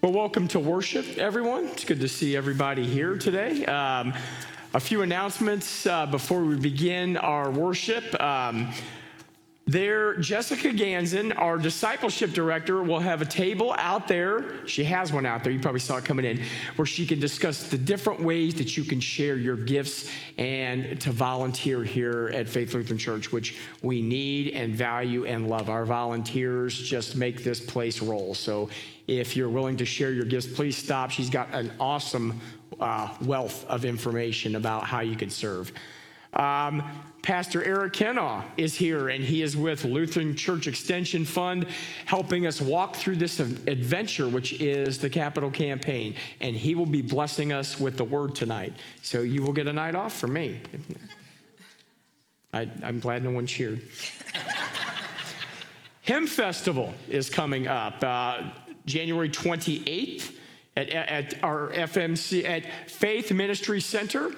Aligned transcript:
Well, 0.00 0.12
welcome 0.12 0.46
to 0.48 0.60
worship, 0.60 1.18
everyone. 1.18 1.64
It's 1.66 1.84
good 1.84 1.98
to 2.02 2.08
see 2.08 2.36
everybody 2.36 2.86
here 2.86 3.18
today. 3.18 3.66
Um, 3.66 4.14
a 4.72 4.78
few 4.78 5.02
announcements 5.02 5.86
uh, 5.86 6.06
before 6.06 6.44
we 6.44 6.54
begin 6.54 7.16
our 7.16 7.50
worship. 7.50 8.04
Um, 8.22 8.72
there, 9.66 10.14
Jessica 10.18 10.68
Ganson, 10.68 11.36
our 11.36 11.58
discipleship 11.58 12.30
director, 12.30 12.80
will 12.80 13.00
have 13.00 13.22
a 13.22 13.24
table 13.24 13.74
out 13.76 14.06
there. 14.06 14.64
She 14.68 14.84
has 14.84 15.12
one 15.12 15.26
out 15.26 15.42
there. 15.42 15.52
You 15.52 15.58
probably 15.58 15.80
saw 15.80 15.96
it 15.96 16.04
coming 16.04 16.24
in, 16.24 16.44
where 16.76 16.86
she 16.86 17.04
can 17.04 17.18
discuss 17.18 17.64
the 17.64 17.76
different 17.76 18.22
ways 18.22 18.54
that 18.54 18.76
you 18.76 18.84
can 18.84 19.00
share 19.00 19.36
your 19.36 19.56
gifts 19.56 20.08
and 20.38 21.00
to 21.00 21.10
volunteer 21.10 21.82
here 21.82 22.30
at 22.32 22.48
Faith 22.48 22.72
Lutheran 22.72 22.98
Church, 22.98 23.32
which 23.32 23.58
we 23.82 24.00
need 24.00 24.54
and 24.54 24.76
value 24.76 25.24
and 25.24 25.50
love. 25.50 25.68
Our 25.68 25.84
volunteers 25.84 26.78
just 26.78 27.16
make 27.16 27.42
this 27.42 27.58
place 27.58 28.00
roll. 28.00 28.32
So 28.34 28.70
if 29.08 29.34
you're 29.34 29.48
willing 29.48 29.78
to 29.78 29.86
share 29.86 30.12
your 30.12 30.26
gifts, 30.26 30.46
please 30.46 30.76
stop. 30.76 31.10
She's 31.10 31.30
got 31.30 31.48
an 31.52 31.72
awesome 31.80 32.40
uh, 32.78 33.08
wealth 33.22 33.64
of 33.66 33.84
information 33.84 34.54
about 34.54 34.84
how 34.84 35.00
you 35.00 35.16
could 35.16 35.32
serve. 35.32 35.72
Um, 36.34 36.82
Pastor 37.22 37.64
Eric 37.64 37.94
Kenaugh 37.94 38.44
is 38.56 38.74
here, 38.74 39.08
and 39.08 39.24
he 39.24 39.42
is 39.42 39.56
with 39.56 39.84
Lutheran 39.84 40.36
Church 40.36 40.66
Extension 40.66 41.24
Fund, 41.24 41.66
helping 42.04 42.46
us 42.46 42.60
walk 42.60 42.96
through 42.96 43.16
this 43.16 43.40
adventure, 43.40 44.28
which 44.28 44.60
is 44.60 44.98
the 44.98 45.10
capital 45.10 45.50
campaign. 45.50 46.14
And 46.40 46.54
he 46.54 46.74
will 46.74 46.86
be 46.86 47.02
blessing 47.02 47.52
us 47.52 47.80
with 47.80 47.96
the 47.96 48.04
word 48.04 48.34
tonight. 48.34 48.74
So 49.02 49.22
you 49.22 49.42
will 49.42 49.52
get 49.52 49.66
a 49.66 49.72
night 49.72 49.94
off 49.94 50.16
from 50.16 50.34
me. 50.34 50.60
I, 52.52 52.70
I'm 52.82 53.00
glad 53.00 53.24
no 53.24 53.30
one 53.30 53.46
cheered. 53.46 53.80
Hymn 56.02 56.26
Festival 56.26 56.94
is 57.10 57.28
coming 57.28 57.68
up 57.68 58.02
uh, 58.02 58.44
January 58.88 59.28
28th 59.28 60.32
at, 60.76 60.88
at 60.90 61.44
our 61.44 61.68
FMC 61.68 62.44
at 62.44 62.64
Faith 62.90 63.32
Ministry 63.32 63.80
Center. 63.80 64.32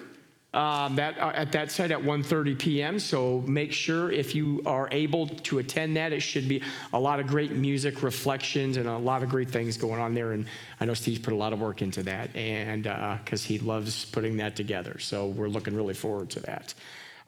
um, 0.53 0.97
that 0.97 1.17
uh, 1.19 1.31
at 1.33 1.53
that 1.53 1.71
site 1.71 1.93
at 1.93 2.01
1:30 2.01 2.59
p.m. 2.59 2.99
So 2.99 3.41
make 3.47 3.73
sure 3.73 4.11
if 4.11 4.35
you 4.35 4.63
are 4.67 4.89
able 4.91 5.29
to 5.29 5.59
attend 5.61 5.97
that, 5.97 6.13
it 6.13 6.21
should 6.21 6.49
be 6.49 6.63
a 6.93 6.99
lot 6.99 7.21
of 7.21 7.29
great 7.29 7.53
music, 7.53 8.03
reflections, 8.03 8.77
and 8.77 8.89
a 8.89 8.99
lot 8.99 9.23
of 9.23 9.29
great 9.29 9.49
things 9.49 9.77
going 9.77 10.01
on 10.01 10.13
there. 10.13 10.33
And 10.33 10.47
I 10.81 10.87
know 10.87 10.95
Steve's 10.95 11.21
put 11.21 11.33
a 11.33 11.37
lot 11.37 11.53
of 11.53 11.61
work 11.61 11.83
into 11.83 12.03
that, 12.03 12.35
and 12.35 12.83
because 13.25 13.45
he 13.45 13.61
loves 13.61 14.05
putting 14.07 14.39
that 14.39 14.57
together, 14.57 14.99
so 14.99 15.29
we're 15.29 15.49
looking 15.49 15.77
really 15.77 15.95
forward 15.95 16.31
to 16.31 16.41
that. 16.41 16.75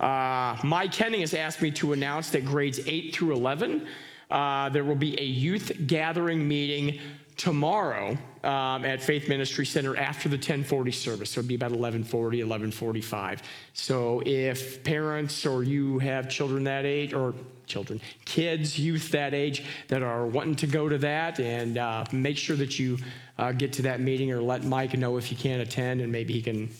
Uh, 0.00 0.56
Mike 0.64 0.92
Henning 0.92 1.20
has 1.20 1.32
asked 1.32 1.62
me 1.62 1.70
to 1.70 1.92
announce 1.92 2.30
that 2.30 2.44
grades 2.44 2.80
8 2.84 3.14
through 3.14 3.34
11, 3.34 3.86
uh, 4.32 4.68
there 4.70 4.84
will 4.84 4.96
be 4.96 5.20
a 5.20 5.24
youth 5.24 5.72
gathering 5.86 6.46
meeting 6.48 6.98
tomorrow 7.36 8.16
um, 8.44 8.84
at 8.84 9.02
Faith 9.02 9.28
Ministry 9.28 9.66
Center 9.66 9.96
after 9.96 10.28
the 10.28 10.36
1040 10.36 10.90
service. 10.90 11.30
So 11.30 11.40
it'll 11.40 11.48
be 11.48 11.54
about 11.54 11.70
1140, 11.70 12.38
1145. 12.38 13.42
So 13.74 14.22
if 14.24 14.82
parents 14.84 15.46
or 15.46 15.62
you 15.62 15.98
have 15.98 16.28
children 16.28 16.64
that 16.64 16.84
age, 16.84 17.12
or 17.12 17.34
children, 17.66 18.00
kids, 18.24 18.78
youth 18.78 19.10
that 19.12 19.34
age 19.34 19.64
that 19.88 20.02
are 20.02 20.26
wanting 20.26 20.56
to 20.56 20.66
go 20.66 20.88
to 20.88 20.98
that, 20.98 21.40
and 21.40 21.78
uh, 21.78 22.04
make 22.12 22.36
sure 22.36 22.56
that 22.56 22.78
you 22.78 22.98
uh, 23.38 23.52
get 23.52 23.72
to 23.74 23.82
that 23.82 24.00
meeting 24.00 24.30
or 24.32 24.40
let 24.40 24.64
Mike 24.64 24.96
know 24.96 25.16
if 25.16 25.30
you 25.30 25.36
can't 25.36 25.62
attend, 25.62 26.00
and 26.00 26.12
maybe 26.12 26.32
he 26.32 26.42
can. 26.42 26.70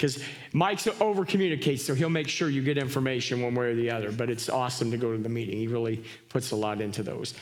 Because 0.00 0.24
Mike's 0.54 0.88
over 0.98 1.26
communicates, 1.26 1.84
so 1.84 1.92
he'll 1.94 2.08
make 2.08 2.26
sure 2.26 2.48
you 2.48 2.62
get 2.62 2.78
information 2.78 3.42
one 3.42 3.54
way 3.54 3.66
or 3.66 3.74
the 3.74 3.90
other. 3.90 4.10
But 4.10 4.30
it's 4.30 4.48
awesome 4.48 4.90
to 4.92 4.96
go 4.96 5.12
to 5.12 5.18
the 5.18 5.28
meeting. 5.28 5.58
He 5.58 5.66
really 5.66 6.02
puts 6.30 6.52
a 6.52 6.56
lot 6.56 6.80
into 6.80 7.02
those. 7.02 7.34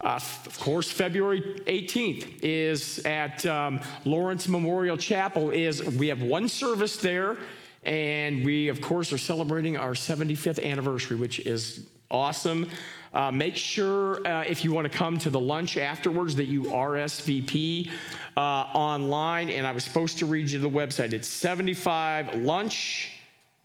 Uh, 0.00 0.20
of 0.46 0.56
course, 0.60 0.88
February 0.88 1.40
18th 1.66 2.44
is 2.44 3.04
at 3.04 3.44
um, 3.46 3.80
Lawrence 4.04 4.46
Memorial 4.46 4.96
Chapel. 4.96 5.50
Is 5.50 5.82
we 5.82 6.06
have 6.06 6.22
one 6.22 6.48
service 6.48 6.96
there, 6.98 7.38
and 7.82 8.44
we 8.44 8.68
of 8.68 8.80
course 8.80 9.12
are 9.12 9.18
celebrating 9.18 9.76
our 9.76 9.94
75th 9.94 10.62
anniversary, 10.62 11.16
which 11.16 11.40
is 11.40 11.88
awesome. 12.08 12.70
Uh, 13.12 13.30
make 13.30 13.56
sure 13.56 14.26
uh, 14.26 14.42
if 14.42 14.64
you 14.64 14.72
want 14.72 14.90
to 14.90 14.98
come 14.98 15.18
to 15.18 15.30
the 15.30 15.40
lunch 15.40 15.76
afterwards 15.76 16.34
that 16.36 16.46
you 16.46 16.62
RSVP 16.64 17.90
uh, 18.36 18.40
online. 18.40 19.50
And 19.50 19.66
I 19.66 19.72
was 19.72 19.84
supposed 19.84 20.18
to 20.18 20.26
read 20.26 20.50
you 20.50 20.58
the 20.58 20.68
website. 20.70 21.12
It's 21.12 21.28
75 21.28 22.34
lunch, 22.36 23.12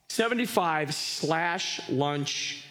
75 0.09 0.93
slash 0.93 1.89
lunch 1.89 2.65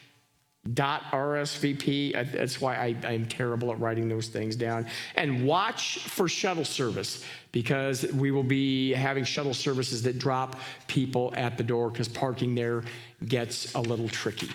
dot 0.74 1.02
RSVP. 1.10 2.14
Uh, 2.14 2.24
That's 2.32 2.60
why 2.60 2.76
I, 2.76 2.96
I'm 3.06 3.26
terrible 3.26 3.72
at 3.72 3.80
writing 3.80 4.08
those 4.08 4.28
things 4.28 4.56
down. 4.56 4.86
And 5.16 5.46
watch 5.46 6.00
for 6.00 6.28
shuttle 6.28 6.64
service 6.64 7.24
because 7.52 8.04
we 8.12 8.30
will 8.30 8.42
be 8.42 8.92
having 8.92 9.24
shuttle 9.24 9.54
services 9.54 10.02
that 10.02 10.18
drop 10.18 10.56
people 10.86 11.32
at 11.34 11.56
the 11.56 11.64
door 11.64 11.90
because 11.90 12.08
parking 12.08 12.54
there 12.54 12.84
gets 13.26 13.74
a 13.74 13.80
little 13.80 14.08
tricky. 14.08 14.50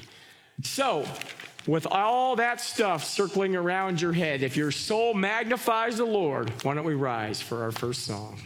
So, 0.64 1.06
with 1.68 1.88
all 1.90 2.36
that 2.36 2.62
stuff 2.62 3.04
circling 3.04 3.56
around 3.56 4.02
your 4.02 4.14
head, 4.14 4.44
if 4.44 4.56
your 4.56 4.72
soul 4.72 5.14
magnifies 5.14 5.98
the 5.98 6.06
Lord, 6.06 6.52
why 6.64 6.74
don't 6.74 6.86
we 6.86 6.96
rise 6.96 7.42
for 7.42 7.64
our 7.64 7.72
first 7.72 8.04
song? 8.04 8.40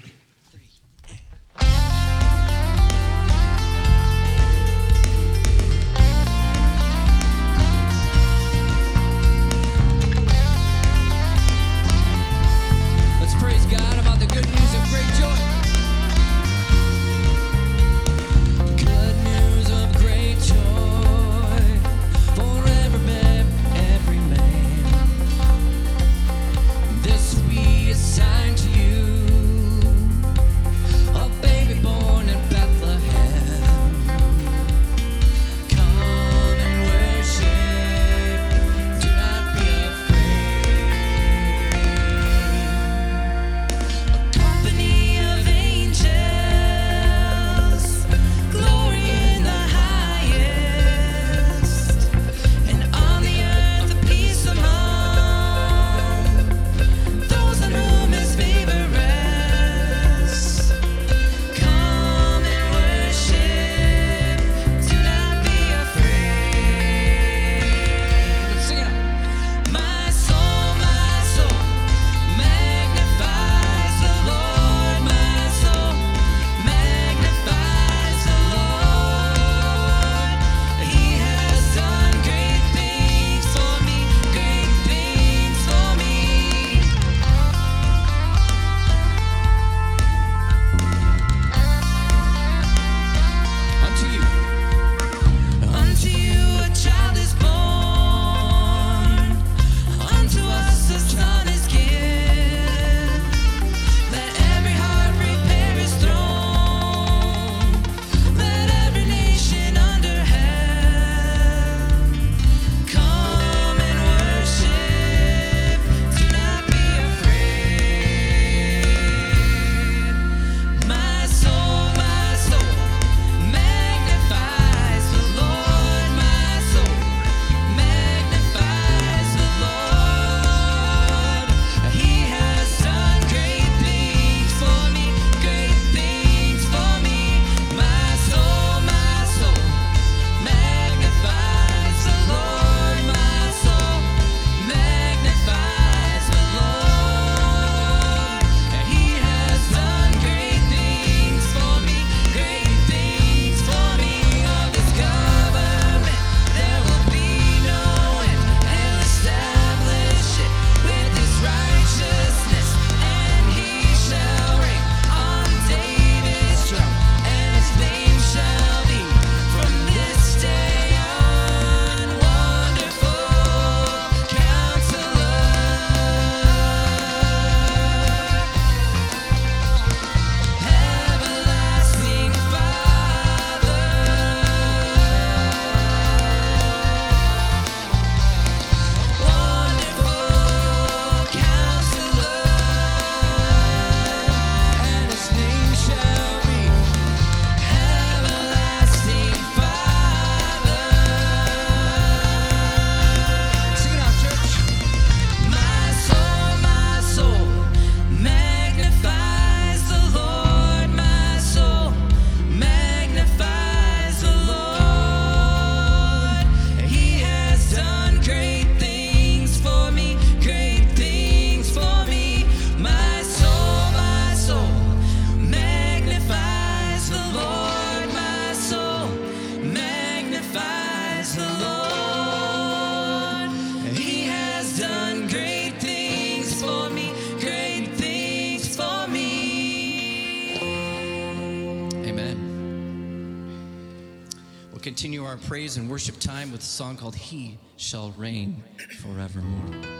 Praise 245.50 245.77
and 245.77 245.89
worship 245.89 246.20
time 246.20 246.51
with 246.51 246.62
a 246.62 246.63
song 246.63 246.96
called 246.96 247.15
He 247.15 247.58
Shall 247.75 248.12
Reign 248.12 248.63
Forevermore. 249.01 249.99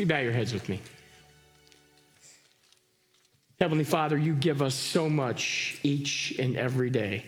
You 0.00 0.06
bow 0.06 0.20
your 0.20 0.32
heads 0.32 0.52
with 0.52 0.68
me? 0.68 0.80
Heavenly 3.60 3.84
Father, 3.84 4.16
you 4.16 4.34
give 4.34 4.62
us 4.62 4.74
so 4.74 5.08
much 5.08 5.80
each 5.82 6.36
and 6.38 6.56
every 6.56 6.90
day. 6.90 7.24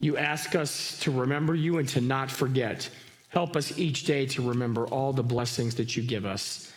You 0.00 0.16
ask 0.16 0.56
us 0.56 0.98
to 1.00 1.10
remember 1.10 1.54
you 1.54 1.78
and 1.78 1.88
to 1.90 2.00
not 2.00 2.30
forget. 2.30 2.90
Help 3.28 3.54
us 3.54 3.78
each 3.78 4.04
day 4.04 4.26
to 4.26 4.42
remember 4.48 4.86
all 4.86 5.12
the 5.12 5.22
blessings 5.22 5.76
that 5.76 5.96
you 5.96 6.02
give 6.02 6.26
us, 6.26 6.72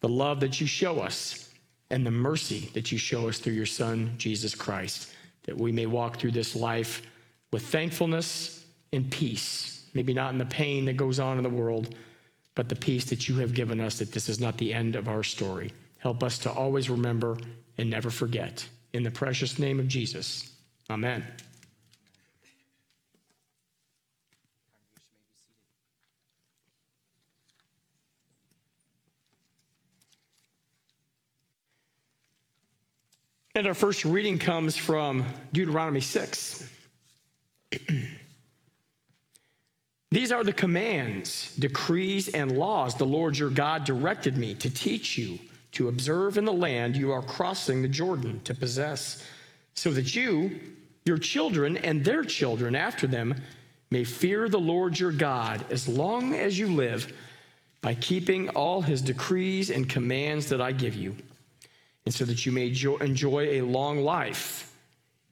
the 0.00 0.08
love 0.08 0.40
that 0.40 0.60
you 0.60 0.66
show 0.66 1.00
us, 1.00 1.50
and 1.90 2.06
the 2.06 2.10
mercy 2.10 2.70
that 2.72 2.90
you 2.90 2.96
show 2.96 3.28
us 3.28 3.38
through 3.38 3.52
your 3.52 3.66
Son, 3.66 4.14
Jesus 4.16 4.54
Christ, 4.54 5.12
that 5.42 5.58
we 5.58 5.70
may 5.70 5.84
walk 5.84 6.16
through 6.16 6.30
this 6.30 6.56
life 6.56 7.02
with 7.52 7.66
thankfulness 7.66 8.64
and 8.94 9.10
peace. 9.10 9.84
Maybe 9.92 10.14
not 10.14 10.32
in 10.32 10.38
the 10.38 10.46
pain 10.46 10.86
that 10.86 10.96
goes 10.96 11.20
on 11.20 11.36
in 11.36 11.42
the 11.42 11.50
world, 11.50 11.94
but 12.54 12.68
the 12.68 12.76
peace 12.76 13.06
that 13.06 13.28
you 13.28 13.36
have 13.36 13.54
given 13.54 13.80
us 13.80 13.98
that 13.98 14.12
this 14.12 14.28
is 14.28 14.40
not 14.40 14.58
the 14.58 14.74
end 14.74 14.96
of 14.96 15.08
our 15.08 15.22
story. 15.22 15.72
Help 15.98 16.22
us 16.22 16.38
to 16.38 16.50
always 16.50 16.90
remember 16.90 17.38
and 17.78 17.88
never 17.88 18.10
forget. 18.10 18.66
In 18.92 19.02
the 19.02 19.10
precious 19.10 19.58
name 19.58 19.80
of 19.80 19.88
Jesus, 19.88 20.52
amen. 20.90 21.24
And 33.54 33.66
our 33.66 33.74
first 33.74 34.06
reading 34.06 34.38
comes 34.38 34.76
from 34.76 35.24
Deuteronomy 35.52 36.00
6. 36.00 36.68
These 40.12 40.30
are 40.30 40.44
the 40.44 40.52
commands, 40.52 41.56
decrees, 41.56 42.28
and 42.28 42.58
laws 42.58 42.94
the 42.94 43.06
Lord 43.06 43.38
your 43.38 43.48
God 43.48 43.84
directed 43.84 44.36
me 44.36 44.52
to 44.56 44.68
teach 44.68 45.16
you 45.16 45.38
to 45.72 45.88
observe 45.88 46.36
in 46.36 46.44
the 46.44 46.52
land 46.52 46.98
you 46.98 47.12
are 47.12 47.22
crossing 47.22 47.80
the 47.80 47.88
Jordan 47.88 48.38
to 48.44 48.54
possess, 48.54 49.26
so 49.72 49.90
that 49.92 50.14
you, 50.14 50.60
your 51.06 51.16
children, 51.16 51.78
and 51.78 52.04
their 52.04 52.24
children 52.24 52.76
after 52.76 53.06
them 53.06 53.34
may 53.90 54.04
fear 54.04 54.50
the 54.50 54.60
Lord 54.60 55.00
your 55.00 55.12
God 55.12 55.64
as 55.70 55.88
long 55.88 56.34
as 56.34 56.58
you 56.58 56.66
live 56.66 57.10
by 57.80 57.94
keeping 57.94 58.50
all 58.50 58.82
his 58.82 59.00
decrees 59.00 59.70
and 59.70 59.88
commands 59.88 60.50
that 60.50 60.60
I 60.60 60.72
give 60.72 60.94
you, 60.94 61.16
and 62.04 62.14
so 62.14 62.26
that 62.26 62.44
you 62.44 62.52
may 62.52 62.70
jo- 62.70 62.98
enjoy 62.98 63.44
a 63.44 63.62
long 63.62 64.00
life. 64.00 64.76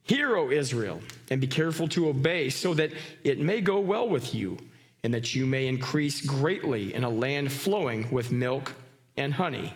Hear, 0.05 0.35
O 0.37 0.49
Israel, 0.49 1.01
and 1.29 1.39
be 1.39 1.45
careful 1.45 1.87
to 1.89 2.09
obey, 2.09 2.49
so 2.49 2.73
that 2.73 2.91
it 3.23 3.37
may 3.39 3.61
go 3.61 3.79
well 3.79 4.09
with 4.09 4.33
you, 4.33 4.57
and 5.03 5.13
that 5.13 5.33
you 5.33 5.45
may 5.45 5.67
increase 5.67 6.21
greatly 6.21 6.93
in 6.93 7.03
a 7.03 7.09
land 7.09 7.51
flowing 7.51 8.09
with 8.11 8.31
milk 8.31 8.73
and 9.17 9.33
honey, 9.33 9.73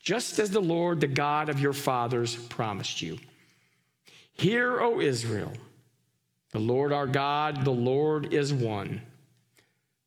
just 0.00 0.38
as 0.38 0.50
the 0.50 0.60
Lord, 0.60 1.00
the 1.00 1.06
God 1.06 1.48
of 1.48 1.60
your 1.60 1.72
fathers, 1.72 2.36
promised 2.36 3.02
you. 3.02 3.18
Hear, 4.32 4.80
O 4.80 5.00
Israel, 5.00 5.52
the 6.52 6.58
Lord 6.58 6.92
our 6.92 7.06
God, 7.06 7.64
the 7.64 7.70
Lord 7.70 8.32
is 8.32 8.52
one. 8.52 9.02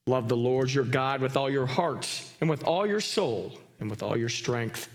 Love 0.05 0.27
the 0.27 0.37
Lord 0.37 0.71
your 0.71 0.85
God 0.85 1.21
with 1.21 1.35
all 1.35 1.49
your 1.49 1.65
heart, 1.65 2.07
and 2.39 2.49
with 2.49 2.63
all 2.63 2.87
your 2.87 3.01
soul, 3.01 3.57
and 3.79 3.89
with 3.89 4.01
all 4.01 4.17
your 4.17 4.29
strength. 4.29 4.89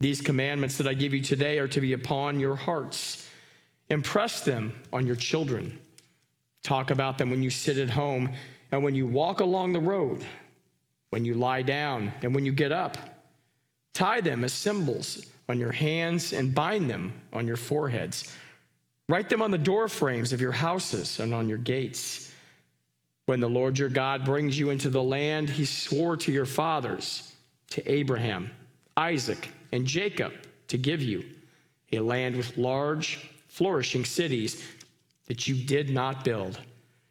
These 0.00 0.20
commandments 0.20 0.76
that 0.78 0.86
I 0.86 0.94
give 0.94 1.14
you 1.14 1.22
today 1.22 1.58
are 1.58 1.68
to 1.68 1.80
be 1.80 1.92
upon 1.92 2.38
your 2.38 2.54
hearts. 2.54 3.28
Impress 3.88 4.42
them 4.42 4.74
on 4.92 5.06
your 5.06 5.16
children. 5.16 5.78
Talk 6.62 6.90
about 6.90 7.18
them 7.18 7.30
when 7.30 7.42
you 7.42 7.50
sit 7.50 7.78
at 7.78 7.90
home 7.90 8.30
and 8.70 8.82
when 8.82 8.94
you 8.94 9.06
walk 9.06 9.40
along 9.40 9.72
the 9.72 9.80
road, 9.80 10.24
when 11.10 11.24
you 11.24 11.34
lie 11.34 11.62
down 11.62 12.12
and 12.22 12.34
when 12.34 12.44
you 12.44 12.52
get 12.52 12.72
up. 12.72 12.98
Tie 13.94 14.20
them 14.20 14.44
as 14.44 14.52
symbols 14.52 15.26
on 15.48 15.58
your 15.58 15.72
hands 15.72 16.32
and 16.32 16.54
bind 16.54 16.90
them 16.90 17.12
on 17.32 17.46
your 17.46 17.56
foreheads. 17.56 18.34
Write 19.08 19.30
them 19.30 19.42
on 19.42 19.50
the 19.50 19.58
door 19.58 19.88
frames 19.88 20.32
of 20.32 20.40
your 20.40 20.52
houses 20.52 21.18
and 21.18 21.32
on 21.32 21.48
your 21.48 21.58
gates. 21.58 22.32
When 23.26 23.40
the 23.40 23.48
Lord 23.48 23.78
your 23.78 23.88
God 23.88 24.24
brings 24.24 24.58
you 24.58 24.70
into 24.70 24.90
the 24.90 25.02
land 25.02 25.48
he 25.50 25.64
swore 25.64 26.16
to 26.18 26.32
your 26.32 26.46
fathers, 26.46 27.32
to 27.70 27.90
Abraham, 27.90 28.50
Isaac, 28.96 29.50
and 29.72 29.86
Jacob, 29.86 30.32
to 30.68 30.78
give 30.78 31.02
you, 31.02 31.24
a 31.92 32.00
land 32.00 32.36
with 32.36 32.56
large, 32.58 33.30
flourishing 33.48 34.04
cities 34.04 34.62
that 35.26 35.48
you 35.48 35.54
did 35.54 35.90
not 35.90 36.24
build, 36.24 36.60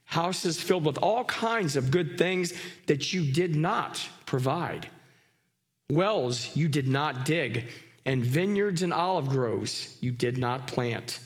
houses 0.08 0.60
filled 0.60 0.86
with 0.86 0.98
all 0.98 1.26
kinds 1.26 1.76
of 1.76 1.92
good 1.92 2.18
things 2.18 2.54
that 2.88 3.14
you 3.14 3.32
did 3.32 3.56
not 3.56 4.10
provide, 4.26 4.90
wells 5.92 6.56
you 6.56 6.68
did 6.68 6.88
not 6.88 7.26
dig, 7.26 7.66
and 8.06 8.24
vineyards 8.24 8.82
and 8.82 8.94
olive 8.94 9.28
groves 9.28 9.98
you 10.00 10.12
did 10.12 10.38
not 10.38 10.66
plant. 10.66 11.20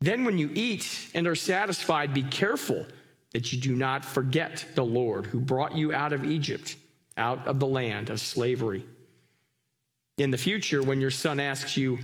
Then, 0.00 0.24
when 0.24 0.38
you 0.38 0.50
eat 0.54 1.08
and 1.14 1.26
are 1.26 1.36
satisfied, 1.36 2.12
be 2.12 2.24
careful 2.24 2.84
that 3.32 3.52
you 3.52 3.60
do 3.60 3.76
not 3.76 4.04
forget 4.04 4.66
the 4.74 4.84
Lord 4.84 5.26
who 5.26 5.40
brought 5.40 5.76
you 5.76 5.94
out 5.94 6.12
of 6.12 6.24
Egypt, 6.24 6.76
out 7.16 7.46
of 7.46 7.60
the 7.60 7.66
land 7.66 8.10
of 8.10 8.20
slavery. 8.20 8.84
In 10.18 10.32
the 10.32 10.36
future, 10.36 10.82
when 10.82 11.00
your 11.00 11.12
son 11.12 11.38
asks 11.38 11.76
you, 11.76 11.98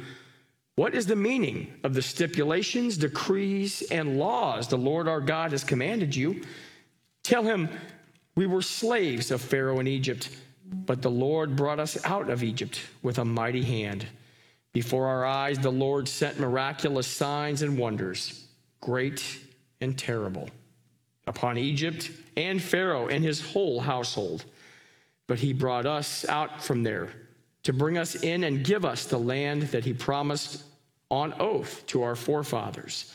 What 0.81 0.95
is 0.95 1.05
the 1.05 1.14
meaning 1.14 1.75
of 1.85 1.93
the 1.93 2.01
stipulations, 2.01 2.97
decrees, 2.97 3.83
and 3.90 4.19
laws 4.19 4.66
the 4.66 4.79
Lord 4.79 5.09
our 5.09 5.21
God 5.21 5.53
has 5.53 5.62
commanded 5.62 6.16
you? 6.16 6.40
Tell 7.23 7.43
him, 7.43 7.69
We 8.35 8.47
were 8.47 8.62
slaves 8.62 9.31
of 9.31 9.43
Pharaoh 9.43 9.81
in 9.81 9.87
Egypt, 9.87 10.31
but 10.64 11.03
the 11.03 11.11
Lord 11.11 11.55
brought 11.55 11.81
us 11.81 12.03
out 12.07 12.31
of 12.31 12.43
Egypt 12.43 12.81
with 13.03 13.19
a 13.19 13.27
mighty 13.27 13.62
hand. 13.62 14.07
Before 14.73 15.07
our 15.07 15.27
eyes, 15.27 15.59
the 15.59 15.71
Lord 15.71 16.09
sent 16.09 16.40
miraculous 16.40 17.07
signs 17.07 17.61
and 17.61 17.77
wonders, 17.77 18.47
great 18.81 19.23
and 19.83 19.99
terrible 19.99 20.49
upon 21.27 21.59
Egypt 21.59 22.11
and 22.38 22.62
Pharaoh 22.62 23.09
and 23.09 23.23
his 23.23 23.43
whole 23.53 23.81
household. 23.81 24.47
But 25.27 25.40
he 25.40 25.53
brought 25.53 25.85
us 25.85 26.25
out 26.25 26.64
from 26.64 26.85
there 26.85 27.11
to 27.64 27.75
bring 27.75 27.99
us 27.99 28.14
in 28.14 28.45
and 28.45 28.64
give 28.64 28.87
us 28.87 29.05
the 29.05 29.19
land 29.19 29.64
that 29.64 29.85
he 29.85 29.93
promised 29.93 30.64
on 31.11 31.35
oath 31.40 31.85
to 31.87 32.03
our 32.03 32.14
forefathers. 32.16 33.14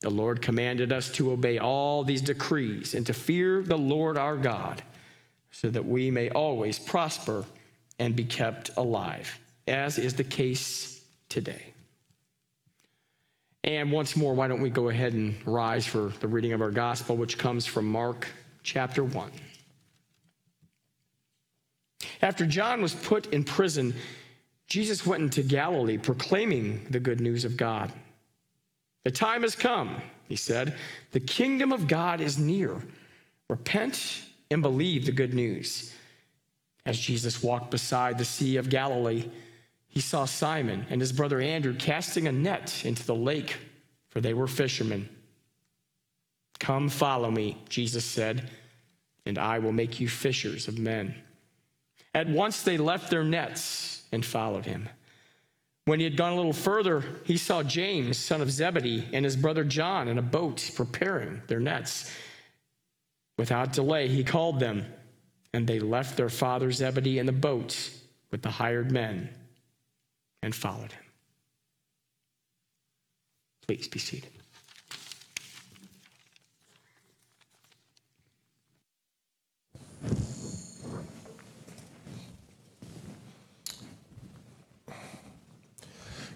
The 0.00 0.10
Lord 0.10 0.40
commanded 0.40 0.92
us 0.92 1.10
to 1.12 1.32
obey 1.32 1.58
all 1.58 2.04
these 2.04 2.22
decrees 2.22 2.94
and 2.94 3.04
to 3.06 3.12
fear 3.12 3.62
the 3.62 3.78
Lord 3.78 4.16
our 4.16 4.36
God, 4.36 4.82
so 5.50 5.68
that 5.70 5.84
we 5.84 6.10
may 6.10 6.30
always 6.30 6.78
prosper 6.78 7.44
and 7.98 8.14
be 8.14 8.24
kept 8.24 8.70
alive, 8.76 9.38
as 9.66 9.98
is 9.98 10.14
the 10.14 10.24
case 10.24 11.02
today. 11.28 11.74
And 13.64 13.90
once 13.90 14.16
more, 14.16 14.34
why 14.34 14.46
don't 14.46 14.62
we 14.62 14.70
go 14.70 14.88
ahead 14.88 15.14
and 15.14 15.34
rise 15.44 15.84
for 15.84 16.12
the 16.20 16.28
reading 16.28 16.52
of 16.52 16.60
our 16.60 16.70
gospel, 16.70 17.16
which 17.16 17.36
comes 17.36 17.66
from 17.66 17.86
Mark 17.90 18.28
chapter 18.62 19.02
1. 19.02 19.30
After 22.22 22.46
John 22.46 22.80
was 22.80 22.94
put 22.94 23.26
in 23.32 23.44
prison, 23.44 23.94
Jesus 24.68 25.06
went 25.06 25.22
into 25.22 25.42
Galilee 25.42 25.96
proclaiming 25.96 26.86
the 26.90 27.00
good 27.00 27.20
news 27.20 27.44
of 27.44 27.56
God. 27.56 27.90
The 29.04 29.10
time 29.10 29.42
has 29.42 29.56
come, 29.56 30.02
he 30.28 30.36
said. 30.36 30.76
The 31.12 31.20
kingdom 31.20 31.72
of 31.72 31.88
God 31.88 32.20
is 32.20 32.38
near. 32.38 32.82
Repent 33.48 34.22
and 34.50 34.60
believe 34.60 35.06
the 35.06 35.12
good 35.12 35.32
news. 35.32 35.94
As 36.84 36.98
Jesus 36.98 37.42
walked 37.42 37.70
beside 37.70 38.18
the 38.18 38.24
Sea 38.24 38.58
of 38.58 38.68
Galilee, 38.68 39.30
he 39.88 40.00
saw 40.00 40.26
Simon 40.26 40.86
and 40.90 41.00
his 41.00 41.12
brother 41.12 41.40
Andrew 41.40 41.74
casting 41.74 42.28
a 42.28 42.32
net 42.32 42.84
into 42.84 43.04
the 43.04 43.14
lake, 43.14 43.56
for 44.10 44.20
they 44.20 44.34
were 44.34 44.46
fishermen. 44.46 45.08
Come, 46.58 46.90
follow 46.90 47.30
me, 47.30 47.56
Jesus 47.70 48.04
said, 48.04 48.50
and 49.24 49.38
I 49.38 49.60
will 49.60 49.72
make 49.72 49.98
you 49.98 50.08
fishers 50.08 50.68
of 50.68 50.78
men. 50.78 51.14
At 52.14 52.28
once 52.28 52.62
they 52.62 52.76
left 52.76 53.10
their 53.10 53.24
nets 53.24 53.97
and 54.12 54.24
followed 54.24 54.66
him. 54.66 54.88
When 55.84 56.00
he 56.00 56.04
had 56.04 56.16
gone 56.16 56.32
a 56.32 56.36
little 56.36 56.52
further, 56.52 57.02
he 57.24 57.38
saw 57.38 57.62
James, 57.62 58.18
son 58.18 58.42
of 58.42 58.50
Zebedee, 58.50 59.08
and 59.12 59.24
his 59.24 59.36
brother 59.36 59.64
John 59.64 60.08
in 60.08 60.18
a 60.18 60.22
boat 60.22 60.70
preparing 60.74 61.40
their 61.46 61.60
nets. 61.60 62.14
Without 63.38 63.72
delay, 63.72 64.08
he 64.08 64.22
called 64.22 64.60
them, 64.60 64.84
and 65.54 65.66
they 65.66 65.80
left 65.80 66.16
their 66.16 66.28
father 66.28 66.70
Zebedee 66.70 67.18
in 67.18 67.26
the 67.26 67.32
boat 67.32 67.90
with 68.30 68.42
the 68.42 68.50
hired 68.50 68.92
men 68.92 69.30
and 70.42 70.54
followed 70.54 70.92
him. 70.92 71.04
Please 73.66 73.88
be 73.88 73.98
seated. 73.98 74.37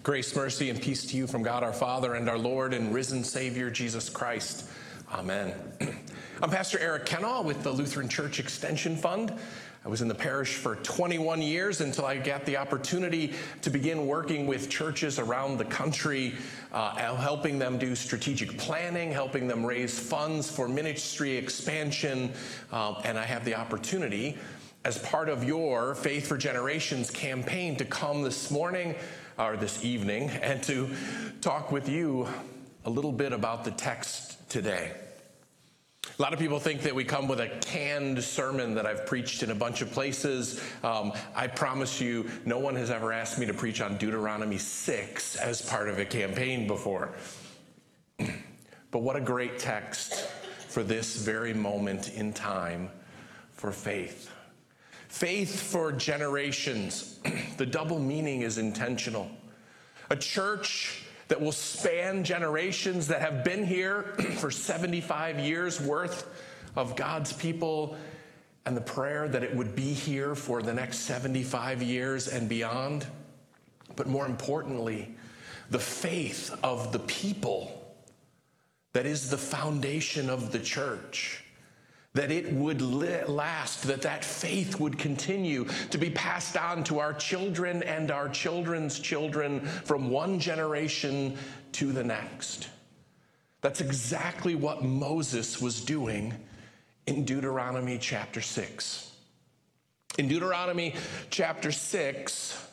Grace, 0.03 0.35
mercy, 0.35 0.69
and 0.69 0.83
peace 0.83 1.07
to 1.07 1.17
you 1.17 1.29
from 1.29 1.45
God 1.45 1.63
our 1.63 1.73
Father 1.73 2.15
and 2.15 2.29
our 2.29 2.37
Lord 2.37 2.75
and 2.75 2.93
risen 2.93 3.23
Savior 3.23 3.71
Jesus 3.71 4.11
Christ. 4.11 4.69
Amen. 5.13 5.55
I'm 6.43 6.51
Pastor 6.51 6.77
Eric 6.81 7.07
Kenall 7.07 7.45
with 7.45 7.63
the 7.63 7.71
Lutheran 7.71 8.09
Church 8.09 8.41
Extension 8.41 8.97
Fund. 8.97 9.33
I 9.85 9.89
was 9.89 10.03
in 10.03 10.09
the 10.09 10.15
parish 10.15 10.57
for 10.57 10.75
21 10.75 11.41
years 11.41 11.81
until 11.83 12.05
I 12.05 12.17
got 12.17 12.45
the 12.47 12.57
opportunity 12.57 13.35
to 13.61 13.71
begin 13.71 14.09
working 14.09 14.49
with 14.49 14.69
churches 14.69 15.21
around 15.21 15.59
the 15.59 15.67
country, 15.67 16.35
uh, 16.73 16.97
helping 17.15 17.61
them 17.61 17.79
do 17.79 17.95
strategic 17.95 18.59
planning, 18.59 19.13
helping 19.13 19.47
them 19.47 19.65
raise 19.65 19.97
funds 19.97 20.51
for 20.51 20.67
ministry 20.67 21.37
expansion. 21.37 22.33
Uh, 22.73 23.01
and 23.05 23.17
I 23.17 23.25
have 23.25 23.45
the 23.45 23.55
opportunity, 23.55 24.37
as 24.85 24.99
part 24.99 25.29
of 25.29 25.45
your 25.45 25.95
Faith 25.95 26.27
for 26.27 26.37
Generations 26.37 27.09
campaign, 27.09 27.77
to 27.77 27.85
come 27.85 28.23
this 28.23 28.51
morning 28.51 28.97
or 29.49 29.57
this 29.57 29.85
evening 29.85 30.31
and 30.31 30.63
to 30.63 30.89
talk 31.41 31.73
with 31.73 31.89
you 31.89 32.29
a 32.85 32.91
little 32.91 33.13
bit 33.13 33.33
about 33.33 33.65
the 33.65 33.71
text 33.73 34.49
today. 34.49 34.93
A 36.19 36.23
lot 36.23 36.33
of 36.33 36.39
people 36.39 36.59
think 36.59 36.83
that 36.83 36.95
we 36.95 37.05
come 37.05 37.29
with 37.29 37.41
a 37.41 37.49
canned 37.61 38.23
sermon 38.23 38.75
that 38.75 38.87
I've 38.87 39.07
preached 39.07 39.43
in 39.43 39.51
a 39.51 39.55
bunch 39.55 39.83
of 39.83 39.91
places. 39.91 40.63
Um, 40.83 41.13
I 41.35 41.47
promise 41.47 42.01
you, 42.01 42.29
no 42.45 42.59
one 42.59 42.77
has 42.77 42.91
ever 42.91 43.13
asked 43.13 43.39
me 43.39 43.47
to 43.47 43.55
preach 43.55 43.81
on 43.81 43.97
Deuteronomy 43.97 44.59
6 44.59 45.37
as 45.37 45.63
part 45.63 45.89
of 45.89 45.99
a 45.99 46.05
campaign 46.05 46.67
before. 46.67 47.13
but 48.19 48.99
what 48.99 49.17
a 49.17 49.21
great 49.21 49.59
text 49.59 50.15
for 50.69 50.83
this 50.83 51.17
very 51.17 51.55
moment 51.55 52.15
in 52.15 52.33
time 52.33 52.91
for 53.53 53.73
faith. 53.73 54.32
Faith 55.13 55.61
for 55.61 55.93
generations. 55.93 57.21
the 57.59 57.67
double 57.67 57.99
meaning 57.99 58.41
is 58.41 58.57
intentional. 58.57 59.31
A 60.09 60.17
church 60.17 61.05
that 61.29 61.39
will 61.39 61.53
span 61.53 62.25
generations 62.25 63.09
that 63.09 63.21
have 63.21 63.45
been 63.45 63.63
here 63.63 64.03
for 64.39 64.51
75 64.51 65.39
years 65.39 65.79
worth 65.83 66.27
of 66.77 66.97
God's 66.97 67.31
people 67.31 67.95
and 68.65 68.75
the 68.75 68.81
prayer 68.81 69.29
that 69.29 69.43
it 69.43 69.55
would 69.55 69.77
be 69.77 69.93
here 69.93 70.35
for 70.35 70.63
the 70.63 70.73
next 70.73 71.01
75 71.01 71.83
years 71.83 72.29
and 72.29 72.49
beyond. 72.49 73.07
But 73.97 74.07
more 74.07 74.25
importantly, 74.25 75.15
the 75.69 75.79
faith 75.79 76.59
of 76.65 76.91
the 76.91 77.01
people 77.01 77.95
that 78.95 79.05
is 79.05 79.29
the 79.29 79.39
foundation 79.39 80.31
of 80.31 80.53
the 80.53 80.59
church 80.59 81.42
that 82.15 82.31
it 82.31 82.53
would 82.53 82.83
last 82.83 83.85
that 83.85 84.03
that 84.03 84.25
faith 84.25 84.79
would 84.79 84.99
continue 84.99 85.65
to 85.91 85.99
be 85.99 86.11
passed 86.11 86.57
on 86.57 86.85
to 86.85 86.99
our 86.99 87.15
children 87.15 87.83
and 87.83 88.11
our 88.11 88.29
children's 88.29 88.99
children 88.99 89.61
from 89.61 90.11
one 90.11 90.39
generation 90.39 91.37
to 91.73 91.91
the 91.93 92.05
next. 92.05 92.69
That's 93.63 93.81
exactly 93.81 94.55
what 94.55 94.85
moses 94.85 95.61
was 95.61 95.81
doing 95.85 96.35
in 97.07 97.25
deuteronomy 97.25 97.99
chapter 97.99 98.41
6 98.41 99.13
in 100.19 100.29
deuteronomy 100.29 100.95
chapter 101.31 101.73
6 101.73 102.72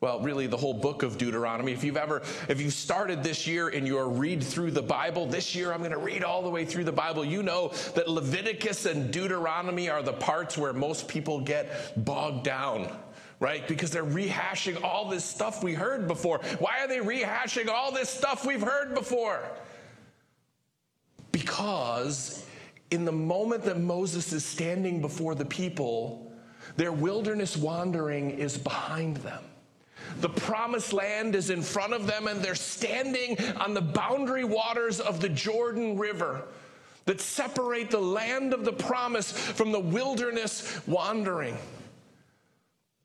well, 0.00 0.20
really, 0.20 0.46
the 0.46 0.56
whole 0.56 0.74
book 0.74 1.02
of 1.02 1.18
Deuteronomy. 1.18 1.72
If 1.72 1.82
you've 1.82 1.96
ever, 1.96 2.22
if 2.48 2.60
you've 2.60 2.72
started 2.72 3.24
this 3.24 3.48
year 3.48 3.70
in 3.70 3.84
your 3.84 4.08
read 4.08 4.44
through 4.44 4.70
the 4.70 4.82
Bible, 4.82 5.26
this 5.26 5.56
year 5.56 5.72
I'm 5.72 5.80
going 5.80 5.90
to 5.90 5.98
read 5.98 6.22
all 6.22 6.42
the 6.42 6.50
way 6.50 6.64
through 6.64 6.84
the 6.84 6.92
Bible. 6.92 7.24
You 7.24 7.42
know 7.42 7.72
that 7.96 8.08
Leviticus 8.08 8.86
and 8.86 9.12
Deuteronomy 9.12 9.90
are 9.90 10.02
the 10.02 10.12
parts 10.12 10.56
where 10.56 10.72
most 10.72 11.08
people 11.08 11.40
get 11.40 12.04
bogged 12.04 12.44
down, 12.44 12.96
right? 13.40 13.66
Because 13.66 13.90
they're 13.90 14.04
rehashing 14.04 14.84
all 14.84 15.08
this 15.08 15.24
stuff 15.24 15.64
we 15.64 15.74
heard 15.74 16.06
before. 16.06 16.38
Why 16.60 16.78
are 16.78 16.86
they 16.86 16.98
rehashing 16.98 17.68
all 17.68 17.90
this 17.90 18.08
stuff 18.08 18.46
we've 18.46 18.62
heard 18.62 18.94
before? 18.94 19.42
Because 21.32 22.46
in 22.92 23.04
the 23.04 23.12
moment 23.12 23.64
that 23.64 23.80
Moses 23.80 24.32
is 24.32 24.44
standing 24.44 25.00
before 25.00 25.34
the 25.34 25.44
people, 25.44 26.32
their 26.76 26.92
wilderness 26.92 27.56
wandering 27.56 28.30
is 28.30 28.56
behind 28.56 29.16
them. 29.18 29.42
The 30.20 30.28
promised 30.28 30.92
land 30.92 31.34
is 31.34 31.50
in 31.50 31.62
front 31.62 31.92
of 31.92 32.06
them, 32.06 32.26
and 32.26 32.42
they're 32.42 32.54
standing 32.54 33.38
on 33.56 33.74
the 33.74 33.80
boundary 33.80 34.44
waters 34.44 35.00
of 35.00 35.20
the 35.20 35.28
Jordan 35.28 35.98
River 35.98 36.42
that 37.04 37.20
separate 37.20 37.90
the 37.90 38.00
land 38.00 38.52
of 38.52 38.64
the 38.64 38.72
promise 38.72 39.32
from 39.32 39.72
the 39.72 39.80
wilderness 39.80 40.80
wandering. 40.86 41.56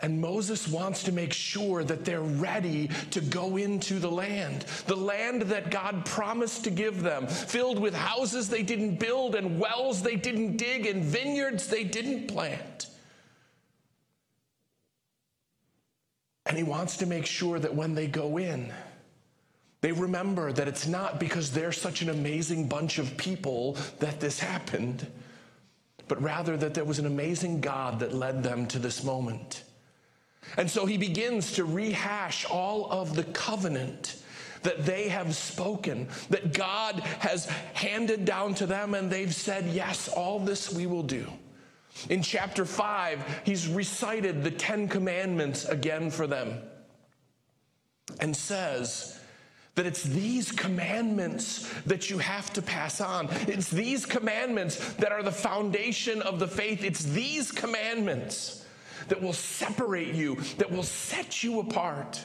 And 0.01 0.19
Moses 0.19 0.67
wants 0.67 1.03
to 1.03 1.13
make 1.13 1.31
sure 1.31 1.85
that 1.85 2.03
they're 2.03 2.19
ready 2.19 2.89
to 3.11 3.21
go 3.21 3.55
into 3.55 3.99
the 3.99 4.11
land, 4.11 4.65
the 4.85 4.97
land 4.97 5.43
that 5.43 5.71
God 5.71 6.05
promised 6.05 6.65
to 6.65 6.71
give 6.71 7.01
them, 7.01 7.27
filled 7.27 7.79
with 7.79 7.93
houses 7.93 8.49
they 8.49 8.63
didn't 8.63 8.99
build, 8.99 9.35
and 9.35 9.57
wells 9.57 10.01
they 10.01 10.17
didn't 10.17 10.57
dig, 10.57 10.85
and 10.85 11.05
vineyards 11.05 11.67
they 11.67 11.85
didn't 11.85 12.27
plant. 12.27 12.87
And 16.45 16.57
he 16.57 16.63
wants 16.63 16.97
to 16.97 17.05
make 17.05 17.25
sure 17.25 17.59
that 17.59 17.73
when 17.73 17.95
they 17.95 18.07
go 18.07 18.37
in, 18.37 18.71
they 19.81 19.91
remember 19.91 20.51
that 20.53 20.67
it's 20.67 20.87
not 20.87 21.19
because 21.19 21.51
they're 21.51 21.71
such 21.71 22.01
an 22.01 22.09
amazing 22.09 22.67
bunch 22.67 22.99
of 22.99 23.17
people 23.17 23.77
that 23.99 24.19
this 24.19 24.39
happened, 24.39 25.07
but 26.07 26.21
rather 26.21 26.55
that 26.57 26.73
there 26.73 26.85
was 26.85 26.99
an 26.99 27.05
amazing 27.05 27.59
God 27.59 27.99
that 27.99 28.13
led 28.13 28.43
them 28.43 28.65
to 28.67 28.79
this 28.79 29.03
moment. 29.03 29.63
And 30.57 30.69
so 30.69 30.85
he 30.85 30.97
begins 30.97 31.53
to 31.53 31.65
rehash 31.65 32.45
all 32.45 32.91
of 32.91 33.15
the 33.15 33.23
covenant 33.25 34.17
that 34.63 34.85
they 34.85 35.09
have 35.09 35.35
spoken, 35.35 36.07
that 36.29 36.53
God 36.53 36.99
has 37.19 37.45
handed 37.73 38.25
down 38.25 38.53
to 38.55 38.65
them, 38.65 38.93
and 38.93 39.09
they've 39.09 39.35
said, 39.35 39.65
Yes, 39.65 40.07
all 40.07 40.39
this 40.39 40.71
we 40.73 40.85
will 40.85 41.03
do. 41.03 41.27
In 42.09 42.21
chapter 42.21 42.65
5, 42.65 43.41
he's 43.45 43.67
recited 43.67 44.43
the 44.43 44.51
Ten 44.51 44.87
Commandments 44.87 45.65
again 45.65 46.11
for 46.11 46.27
them 46.27 46.59
and 48.19 48.35
says 48.35 49.19
that 49.75 49.85
it's 49.85 50.03
these 50.03 50.51
commandments 50.51 51.71
that 51.85 52.09
you 52.09 52.19
have 52.19 52.53
to 52.53 52.61
pass 52.61 53.01
on. 53.01 53.27
It's 53.47 53.69
these 53.69 54.05
commandments 54.05 54.93
that 54.95 55.11
are 55.11 55.23
the 55.23 55.31
foundation 55.31 56.21
of 56.21 56.39
the 56.39 56.47
faith. 56.47 56.83
It's 56.83 57.03
these 57.03 57.51
commandments 57.51 58.65
that 59.07 59.21
will 59.21 59.33
separate 59.33 60.13
you, 60.13 60.35
that 60.57 60.71
will 60.71 60.83
set 60.83 61.43
you 61.43 61.59
apart. 61.59 62.23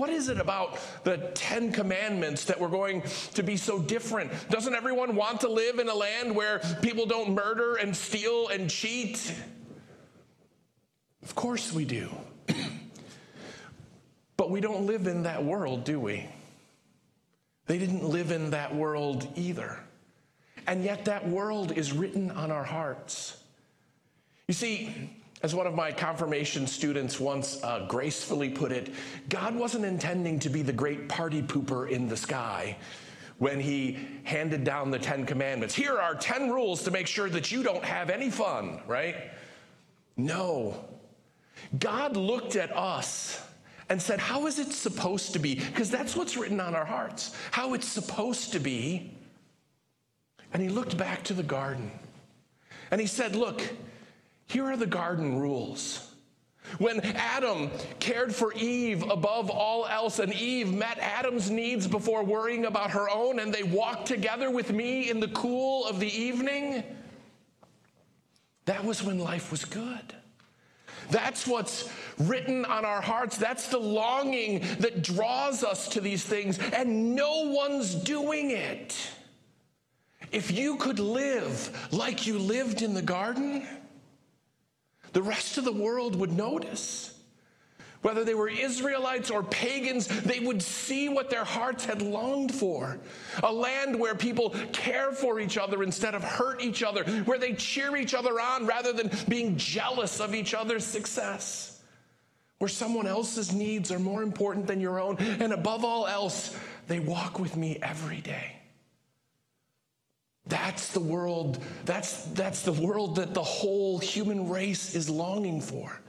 What 0.00 0.08
is 0.08 0.30
it 0.30 0.40
about 0.40 0.78
the 1.04 1.18
Ten 1.34 1.72
Commandments 1.72 2.46
that 2.46 2.58
we're 2.58 2.68
going 2.68 3.02
to 3.34 3.42
be 3.42 3.58
so 3.58 3.78
different? 3.78 4.32
Doesn't 4.48 4.74
everyone 4.74 5.14
want 5.14 5.42
to 5.42 5.48
live 5.50 5.78
in 5.78 5.90
a 5.90 5.94
land 5.94 6.34
where 6.34 6.60
people 6.80 7.04
don't 7.04 7.34
murder 7.34 7.74
and 7.74 7.94
steal 7.94 8.48
and 8.48 8.70
cheat? 8.70 9.34
Of 11.22 11.34
course 11.34 11.74
we 11.74 11.84
do. 11.84 12.08
but 14.38 14.48
we 14.48 14.62
don't 14.62 14.86
live 14.86 15.06
in 15.06 15.24
that 15.24 15.44
world, 15.44 15.84
do 15.84 16.00
we? 16.00 16.26
They 17.66 17.76
didn't 17.76 18.02
live 18.02 18.30
in 18.30 18.52
that 18.52 18.74
world 18.74 19.28
either. 19.36 19.80
And 20.66 20.82
yet 20.82 21.04
that 21.04 21.28
world 21.28 21.72
is 21.76 21.92
written 21.92 22.30
on 22.30 22.50
our 22.50 22.64
hearts. 22.64 23.36
You 24.48 24.54
see, 24.54 25.10
as 25.42 25.54
one 25.54 25.66
of 25.66 25.74
my 25.74 25.90
confirmation 25.90 26.66
students 26.66 27.18
once 27.18 27.62
uh, 27.64 27.86
gracefully 27.88 28.50
put 28.50 28.72
it, 28.72 28.90
God 29.28 29.54
wasn't 29.54 29.84
intending 29.84 30.38
to 30.40 30.50
be 30.50 30.62
the 30.62 30.72
great 30.72 31.08
party 31.08 31.40
pooper 31.42 31.88
in 31.88 32.08
the 32.08 32.16
sky 32.16 32.76
when 33.38 33.58
he 33.58 33.98
handed 34.24 34.64
down 34.64 34.90
the 34.90 34.98
Ten 34.98 35.24
Commandments. 35.24 35.74
Here 35.74 35.96
are 35.98 36.14
10 36.14 36.50
rules 36.50 36.82
to 36.84 36.90
make 36.90 37.06
sure 37.06 37.30
that 37.30 37.50
you 37.50 37.62
don't 37.62 37.84
have 37.84 38.10
any 38.10 38.30
fun, 38.30 38.82
right? 38.86 39.16
No. 40.18 40.84
God 41.78 42.18
looked 42.18 42.56
at 42.56 42.76
us 42.76 43.42
and 43.88 44.00
said, 44.00 44.20
How 44.20 44.46
is 44.46 44.58
it 44.58 44.72
supposed 44.72 45.32
to 45.32 45.38
be? 45.38 45.54
Because 45.54 45.90
that's 45.90 46.14
what's 46.14 46.36
written 46.36 46.60
on 46.60 46.74
our 46.74 46.84
hearts, 46.84 47.34
how 47.50 47.72
it's 47.72 47.88
supposed 47.88 48.52
to 48.52 48.58
be. 48.58 49.16
And 50.52 50.62
he 50.62 50.68
looked 50.68 50.98
back 50.98 51.22
to 51.24 51.34
the 51.34 51.42
garden 51.42 51.90
and 52.90 53.00
he 53.00 53.06
said, 53.06 53.34
Look, 53.34 53.62
here 54.50 54.64
are 54.64 54.76
the 54.76 54.84
garden 54.84 55.38
rules. 55.38 56.12
When 56.78 57.00
Adam 57.00 57.70
cared 58.00 58.34
for 58.34 58.52
Eve 58.54 59.08
above 59.08 59.48
all 59.48 59.86
else, 59.86 60.18
and 60.18 60.34
Eve 60.34 60.74
met 60.74 60.98
Adam's 60.98 61.50
needs 61.50 61.86
before 61.86 62.24
worrying 62.24 62.64
about 62.64 62.90
her 62.90 63.08
own, 63.08 63.38
and 63.38 63.54
they 63.54 63.62
walked 63.62 64.06
together 64.06 64.50
with 64.50 64.72
me 64.72 65.08
in 65.08 65.20
the 65.20 65.28
cool 65.28 65.86
of 65.86 66.00
the 66.00 66.08
evening, 66.08 66.82
that 68.64 68.84
was 68.84 69.04
when 69.04 69.20
life 69.20 69.52
was 69.52 69.64
good. 69.64 70.14
That's 71.10 71.46
what's 71.46 71.88
written 72.18 72.64
on 72.64 72.84
our 72.84 73.00
hearts. 73.00 73.36
That's 73.36 73.68
the 73.68 73.78
longing 73.78 74.64
that 74.80 75.02
draws 75.02 75.62
us 75.62 75.88
to 75.90 76.00
these 76.00 76.24
things, 76.24 76.58
and 76.72 77.14
no 77.14 77.52
one's 77.52 77.94
doing 77.94 78.50
it. 78.50 78.96
If 80.32 80.50
you 80.50 80.76
could 80.76 80.98
live 80.98 81.88
like 81.92 82.26
you 82.26 82.36
lived 82.36 82.82
in 82.82 82.94
the 82.94 83.02
garden, 83.02 83.64
the 85.12 85.22
rest 85.22 85.58
of 85.58 85.64
the 85.64 85.72
world 85.72 86.16
would 86.16 86.32
notice. 86.32 87.14
Whether 88.02 88.24
they 88.24 88.34
were 88.34 88.48
Israelites 88.48 89.30
or 89.30 89.42
pagans, 89.42 90.06
they 90.06 90.40
would 90.40 90.62
see 90.62 91.10
what 91.10 91.28
their 91.28 91.44
hearts 91.44 91.84
had 91.84 92.00
longed 92.00 92.54
for. 92.54 92.98
A 93.42 93.52
land 93.52 93.98
where 93.98 94.14
people 94.14 94.54
care 94.72 95.12
for 95.12 95.38
each 95.38 95.58
other 95.58 95.82
instead 95.82 96.14
of 96.14 96.24
hurt 96.24 96.62
each 96.62 96.82
other, 96.82 97.04
where 97.24 97.38
they 97.38 97.52
cheer 97.52 97.96
each 97.96 98.14
other 98.14 98.40
on 98.40 98.66
rather 98.66 98.94
than 98.94 99.10
being 99.28 99.56
jealous 99.58 100.18
of 100.18 100.34
each 100.34 100.54
other's 100.54 100.84
success, 100.84 101.82
where 102.56 102.68
someone 102.68 103.06
else's 103.06 103.52
needs 103.52 103.92
are 103.92 103.98
more 103.98 104.22
important 104.22 104.66
than 104.66 104.80
your 104.80 104.98
own, 104.98 105.18
and 105.18 105.52
above 105.52 105.84
all 105.84 106.06
else, 106.06 106.56
they 106.88 107.00
walk 107.00 107.38
with 107.38 107.54
me 107.54 107.78
every 107.82 108.22
day. 108.22 108.59
That's 110.70 110.92
the 110.92 111.00
world, 111.00 111.58
that's, 111.84 112.26
that's 112.26 112.62
the 112.62 112.72
world 112.72 113.16
that 113.16 113.34
the 113.34 113.42
whole 113.42 113.98
human 113.98 114.48
race 114.48 114.94
is 114.94 115.10
longing 115.10 115.60
for. 115.60 116.00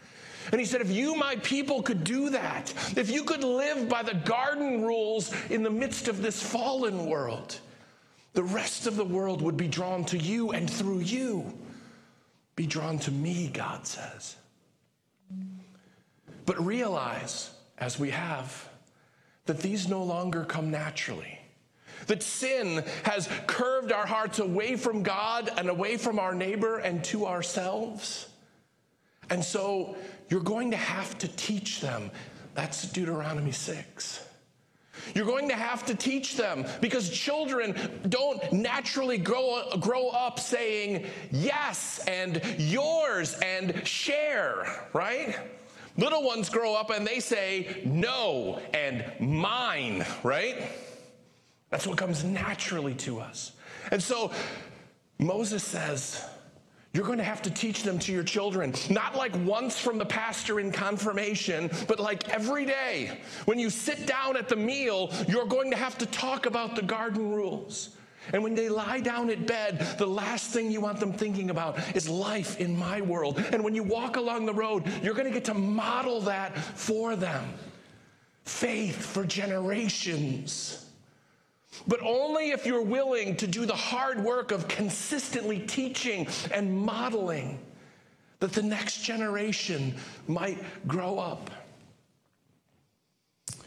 And 0.52 0.62
he 0.62 0.68
said, 0.68 0.82
if 0.82 0.92
you, 0.92 1.16
my 1.16 1.38
people, 1.38 1.82
could 1.82 2.04
do 2.04 2.30
that, 2.30 2.72
if 2.96 3.10
you 3.10 3.24
could 3.24 3.44
live 3.44 3.90
by 3.90 4.04
the 4.04 4.14
garden 4.14 4.84
rules 4.84 5.34
in 5.50 5.64
the 5.64 5.72
midst 5.72 6.08
of 6.08 6.22
this 6.22 6.44
fallen 6.44 7.08
world, 7.08 7.60
the 8.34 8.44
rest 8.44 8.86
of 8.86 8.98
the 8.98 9.04
world 9.04 9.42
would 9.42 9.58
be 9.58 9.68
drawn 9.68 10.06
to 10.06 10.18
you 10.20 10.52
and 10.52 10.70
through 10.70 11.00
you 11.00 11.58
be 12.56 12.68
drawn 12.68 13.00
to 13.00 13.12
me, 13.12 13.50
God 13.52 13.88
says. 13.88 14.36
But 16.46 16.64
realize, 16.64 17.50
as 17.80 17.98
we 17.98 18.12
have, 18.12 18.70
that 19.48 19.58
these 19.58 19.88
no 19.88 20.04
longer 20.04 20.46
come 20.46 20.70
naturally. 20.70 21.41
That 22.08 22.24
sin 22.24 22.84
has 23.04 23.30
curved 23.48 23.92
our 23.92 24.06
hearts 24.06 24.40
away 24.40 24.76
from 24.76 25.04
God 25.04 25.52
and 25.58 25.70
away 25.70 25.98
from 25.98 26.20
our 26.20 26.34
neighbor 26.34 26.78
and 26.78 27.04
to 27.06 27.28
ourselves. 27.28 28.28
And 29.30 29.44
so 29.44 29.96
you're 30.30 30.42
going 30.42 30.72
to 30.72 30.78
have 30.78 31.18
to 31.20 31.28
teach 31.28 31.82
them. 31.82 32.12
That's 32.54 32.84
Deuteronomy 32.92 33.52
6. 33.52 34.26
You're 35.16 35.26
going 35.26 35.50
to 35.50 35.56
have 35.56 35.86
to 35.86 35.96
teach 35.96 36.38
them 36.38 36.66
because 36.80 37.10
children 37.10 37.76
don't 38.10 38.52
naturally 38.52 39.18
grow, 39.18 39.64
grow 39.80 40.10
up 40.10 40.40
saying 40.40 41.06
yes 41.32 42.04
and 42.08 42.42
yours 42.58 43.34
and 43.42 43.86
share, 43.88 44.88
right? 44.94 45.38
Little 45.98 46.24
ones 46.24 46.50
grow 46.50 46.76
up 46.76 46.90
and 46.90 47.06
they 47.06 47.20
say 47.20 47.82
no 47.86 48.62
and 48.74 49.06
mine, 49.20 50.06
right? 50.24 50.70
That's 51.72 51.88
what 51.88 51.98
comes 51.98 52.24
naturally 52.24 52.94
to 52.96 53.20
us. 53.20 53.54
And 53.92 54.02
so 54.02 54.32
Moses 55.18 55.64
says, 55.64 56.24
you're 56.94 57.06
going 57.06 57.20
to 57.20 57.24
have 57.24 57.42
to 57.44 57.50
teach 57.50 57.84
them 57.84 57.98
to 58.00 58.12
your 58.12 58.24
children, 58.24 58.74
not 58.90 59.16
like 59.16 59.34
once 59.46 59.80
from 59.80 59.98
the 59.98 60.06
pastor 60.06 60.60
in 60.60 60.74
confirmation, 60.74 61.72
but 61.88 62.02
like 62.02 62.28
every 62.30 62.66
day. 62.66 63.18
When 63.46 63.58
you 63.58 63.70
sit 63.70 64.06
down 64.06 64.36
at 64.36 64.50
the 64.50 64.58
meal, 64.58 65.10
you're 65.30 65.46
going 65.46 65.72
to 65.72 65.78
have 65.78 65.98
to 66.00 66.06
talk 66.06 66.46
about 66.46 66.76
the 66.76 66.82
garden 66.82 67.32
rules. 67.32 67.96
And 68.34 68.44
when 68.44 68.56
they 68.56 68.68
lie 68.68 69.00
down 69.00 69.30
at 69.30 69.48
bed, 69.48 69.96
the 69.98 70.06
last 70.06 70.52
thing 70.52 70.70
you 70.70 70.82
want 70.82 71.00
them 71.00 71.14
thinking 71.14 71.50
about 71.50 71.80
is 71.96 72.10
life 72.10 72.60
in 72.60 72.78
my 72.78 73.02
world. 73.02 73.44
And 73.54 73.64
when 73.64 73.74
you 73.74 73.84
walk 73.84 74.18
along 74.18 74.46
the 74.46 74.54
road, 74.54 74.84
you're 75.02 75.16
going 75.16 75.28
to 75.28 75.34
get 75.34 75.46
to 75.46 75.54
model 75.54 76.20
that 76.22 76.58
for 76.58 77.16
them. 77.16 77.46
Faith 78.44 79.06
for 79.06 79.24
generations. 79.24 80.81
But 81.88 82.02
only 82.02 82.52
if 82.52 82.66
you're 82.66 82.82
willing 82.82 83.36
to 83.38 83.48
do 83.48 83.66
the 83.66 83.76
hard 83.76 84.24
work 84.24 84.52
of 84.52 84.68
consistently 84.68 85.60
teaching 85.60 86.28
and 86.54 86.78
modeling 86.78 87.60
that 88.40 88.54
the 88.54 88.62
next 88.62 89.04
generation 89.04 89.96
might 90.28 90.58
grow 90.88 91.18
up. 91.18 91.50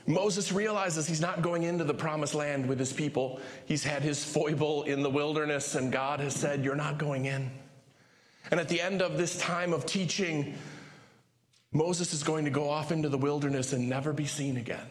Moses 0.06 0.52
realizes 0.52 1.06
he's 1.06 1.20
not 1.20 1.40
going 1.40 1.62
into 1.62 1.82
the 1.82 1.94
promised 1.94 2.34
land 2.34 2.66
with 2.66 2.78
his 2.78 2.92
people. 2.92 3.40
He's 3.64 3.82
had 3.82 4.02
his 4.02 4.22
foible 4.22 4.82
in 4.82 5.02
the 5.02 5.08
wilderness, 5.08 5.74
and 5.76 5.90
God 5.90 6.20
has 6.20 6.34
said, 6.34 6.62
You're 6.62 6.74
not 6.74 6.98
going 6.98 7.24
in. 7.24 7.50
And 8.50 8.60
at 8.60 8.68
the 8.68 8.82
end 8.82 9.00
of 9.00 9.16
this 9.16 9.38
time 9.38 9.72
of 9.72 9.86
teaching, 9.86 10.54
Moses 11.72 12.12
is 12.12 12.22
going 12.22 12.44
to 12.44 12.50
go 12.50 12.68
off 12.68 12.92
into 12.92 13.08
the 13.08 13.16
wilderness 13.16 13.72
and 13.72 13.88
never 13.88 14.12
be 14.12 14.26
seen 14.26 14.58
again. 14.58 14.86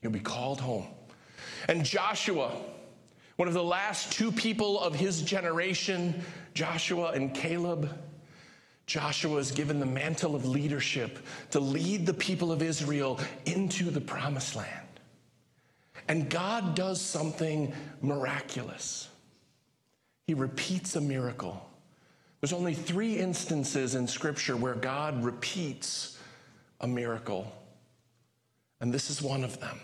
He'll 0.00 0.10
be 0.10 0.20
called 0.20 0.60
home. 0.60 0.86
And 1.68 1.84
Joshua, 1.84 2.52
one 3.36 3.48
of 3.48 3.54
the 3.54 3.62
last 3.62 4.12
two 4.12 4.30
people 4.30 4.80
of 4.80 4.94
his 4.94 5.22
generation, 5.22 6.22
Joshua 6.54 7.12
and 7.12 7.34
Caleb, 7.34 7.90
Joshua 8.86 9.38
is 9.38 9.50
given 9.50 9.80
the 9.80 9.86
mantle 9.86 10.34
of 10.34 10.44
leadership 10.44 11.18
to 11.50 11.60
lead 11.60 12.04
the 12.06 12.14
people 12.14 12.52
of 12.52 12.62
Israel 12.62 13.18
into 13.46 13.90
the 13.90 14.00
promised 14.00 14.56
land. 14.56 14.68
And 16.06 16.28
God 16.28 16.74
does 16.74 17.00
something 17.00 17.72
miraculous. 18.02 19.08
He 20.26 20.34
repeats 20.34 20.96
a 20.96 21.00
miracle. 21.00 21.70
There's 22.40 22.52
only 22.52 22.74
three 22.74 23.16
instances 23.16 23.94
in 23.94 24.06
Scripture 24.06 24.54
where 24.54 24.74
God 24.74 25.24
repeats 25.24 26.18
a 26.80 26.86
miracle, 26.86 27.50
and 28.80 28.92
this 28.92 29.08
is 29.08 29.22
one 29.22 29.44
of 29.44 29.58
them. 29.60 29.80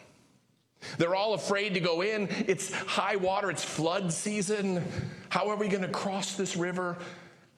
They're 0.98 1.14
all 1.14 1.34
afraid 1.34 1.74
to 1.74 1.80
go 1.80 2.02
in. 2.02 2.28
It's 2.46 2.72
high 2.72 3.16
water, 3.16 3.50
it's 3.50 3.64
flood 3.64 4.12
season. 4.12 4.84
How 5.28 5.48
are 5.48 5.56
we 5.56 5.68
going 5.68 5.82
to 5.82 5.88
cross 5.88 6.34
this 6.34 6.56
river? 6.56 6.96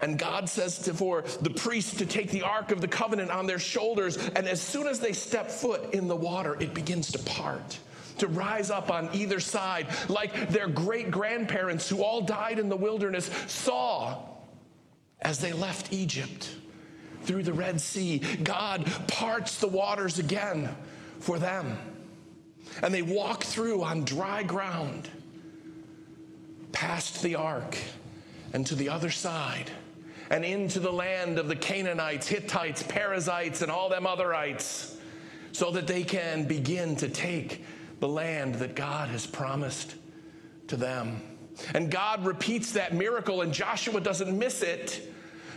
And 0.01 0.19
God 0.19 0.49
says 0.49 0.81
to, 0.81 0.95
for 0.95 1.23
the 1.41 1.51
priests 1.51 1.95
to 1.99 2.07
take 2.07 2.31
the 2.31 2.43
Ark 2.43 2.73
of 2.73 2.81
the 2.81 2.89
Covenant 2.89 3.31
on 3.31 3.47
their 3.47 3.61
shoulders. 3.61 4.17
And 4.17 4.49
as 4.49 4.61
soon 4.61 4.89
as 4.89 4.99
they 4.99 5.13
step 5.13 5.49
foot 5.49 5.95
in 5.95 6.09
the 6.09 6.17
water, 6.17 6.57
it 6.61 6.75
begins 6.75 7.13
to 7.13 7.21
part, 7.21 7.79
to 8.19 8.27
rise 8.27 8.69
up 8.69 8.91
on 8.91 9.09
either 9.13 9.39
side, 9.39 9.87
like 10.09 10.49
their 10.51 10.67
great 10.67 11.13
grandparents 11.13 11.89
who 11.89 12.03
all 12.03 12.21
died 12.21 12.59
in 12.59 12.69
the 12.69 12.77
wilderness 12.77 13.31
saw 13.47 14.19
as 15.21 15.39
they 15.39 15.53
left 15.53 15.93
Egypt 15.93 16.51
through 17.23 17.45
the 17.45 17.53
Red 17.53 17.81
Sea. 17.81 18.19
God 18.43 18.91
parts 19.07 19.61
the 19.61 19.69
waters 19.69 20.19
again 20.19 20.75
for 21.21 21.39
them. 21.39 21.79
And 22.83 22.93
they 22.93 23.03
walk 23.03 23.45
through 23.45 23.83
on 23.83 24.05
dry 24.05 24.43
ground, 24.43 25.09
past 26.73 27.23
the 27.23 27.37
ark, 27.37 27.77
and 28.53 28.67
to 28.67 28.75
the 28.75 28.89
other 28.89 29.11
side, 29.11 29.71
and 30.31 30.45
into 30.45 30.81
the 30.81 30.93
land 30.93 31.39
of 31.39 31.49
the 31.49 31.57
Canaanites, 31.57 32.29
Hittites, 32.29 32.83
Perizzites, 32.83 33.63
and 33.63 33.71
all 33.71 33.89
them 33.89 34.05
otherites, 34.05 34.95
so 35.53 35.71
that 35.73 35.87
they 35.87 36.03
can 36.03 36.45
begin 36.45 36.97
to 36.97 37.09
take 37.09 37.65
the 38.01 38.09
land 38.09 38.57
that 38.57 38.75
God 38.75 39.11
has 39.11 39.27
promised 39.27 39.95
to 40.69 40.77
them. 40.77 41.21
And 41.75 41.91
God 41.91 42.25
repeats 42.25 42.73
that 42.73 42.95
miracle, 42.95 43.43
and 43.43 43.53
Joshua 43.53 44.01
doesn't 44.01 44.37
miss 44.37 44.63
it 44.63 45.13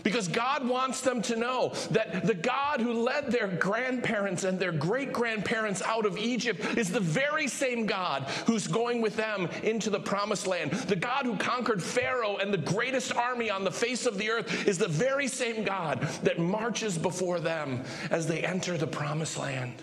because 0.06 0.28
God 0.28 0.68
wants 0.68 1.02
them 1.02 1.20
to 1.24 1.36
know 1.36 1.74
that 1.90 2.28
the 2.28 2.36
God 2.36 2.80
who 2.80 2.94
led 2.94 3.32
their 3.32 3.48
grandparents 3.48 4.44
and 4.44 4.60
their 4.60 4.72
great 4.72 5.12
grandparents 5.12 5.82
out 5.82 6.06
of 6.06 6.16
Egypt 6.16 6.64
is 6.78 6.92
the 6.92 7.00
very 7.00 7.48
same 7.48 7.88
God 7.88 8.22
who's 8.46 8.68
going 8.68 9.02
with 9.02 9.16
them 9.16 9.50
into 9.64 9.90
the 9.90 10.00
promised 10.00 10.46
land. 10.46 10.70
The 10.74 10.96
God 10.96 11.26
who 11.26 11.36
conquered 11.38 11.82
Pharaoh 11.82 12.38
and 12.38 12.54
the 12.54 12.60
greatest 12.60 13.16
army 13.16 13.50
on 13.50 13.64
the 13.64 13.72
face 13.72 14.06
of 14.06 14.20
the 14.20 14.30
earth 14.30 14.68
is 14.68 14.78
the 14.78 14.88
very 14.88 15.28
same 15.28 15.64
God 15.64 16.02
that 16.22 16.38
marches 16.38 17.00
before 17.00 17.40
them 17.40 17.84
as 18.12 18.28
they 18.28 18.44
enter 18.44 18.78
the 18.78 18.86
promised 18.86 19.40
land. 19.40 19.82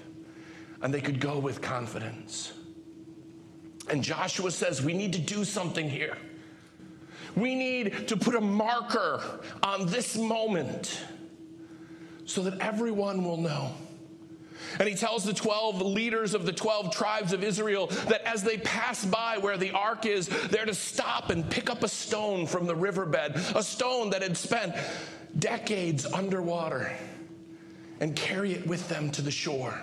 And 0.83 0.95
they 0.95 1.01
could 1.01 1.19
go 1.19 1.41
with 1.41 1.61
confidence. 1.61 2.53
And 3.91 4.05
Joshua 4.05 4.53
says, 4.53 4.81
We 4.83 4.95
need 4.95 5.15
to 5.15 5.19
do 5.19 5.45
something 5.45 5.91
here. 5.91 6.17
We 7.37 7.55
need 7.55 8.09
to 8.09 8.17
put 8.17 8.35
a 8.35 8.41
marker 8.41 9.23
on 9.63 9.87
this 9.87 10.17
moment 10.17 11.01
so 12.25 12.43
that 12.43 12.61
everyone 12.61 13.25
will 13.25 13.39
know. 13.39 13.73
And 14.79 14.89
he 14.89 14.95
tells 14.95 15.25
the 15.25 15.35
12 15.35 15.83
leaders 15.83 16.35
of 16.35 16.47
the 16.47 16.53
12 16.53 16.95
tribes 16.95 17.33
of 17.33 17.45
Israel 17.45 17.89
that 18.09 18.23
as 18.27 18.43
they 18.43 18.59
pass 18.59 19.05
by 19.05 19.39
where 19.39 19.57
the 19.57 19.71
ark 19.73 20.07
is, 20.07 20.29
they're 20.49 20.65
to 20.65 20.75
stop 20.75 21.31
and 21.31 21.49
pick 21.49 21.69
up 21.69 21.83
a 21.83 21.89
stone 21.89 22.47
from 22.47 22.67
the 22.67 22.75
riverbed, 22.75 23.37
a 23.55 23.63
stone 23.63 24.11
that 24.11 24.23
had 24.23 24.37
spent 24.37 24.75
decades 25.39 26.07
underwater, 26.07 26.93
and 28.01 28.17
carry 28.17 28.53
it 28.53 28.67
with 28.67 28.89
them 28.89 29.11
to 29.11 29.23
the 29.23 29.31
shore. 29.31 29.83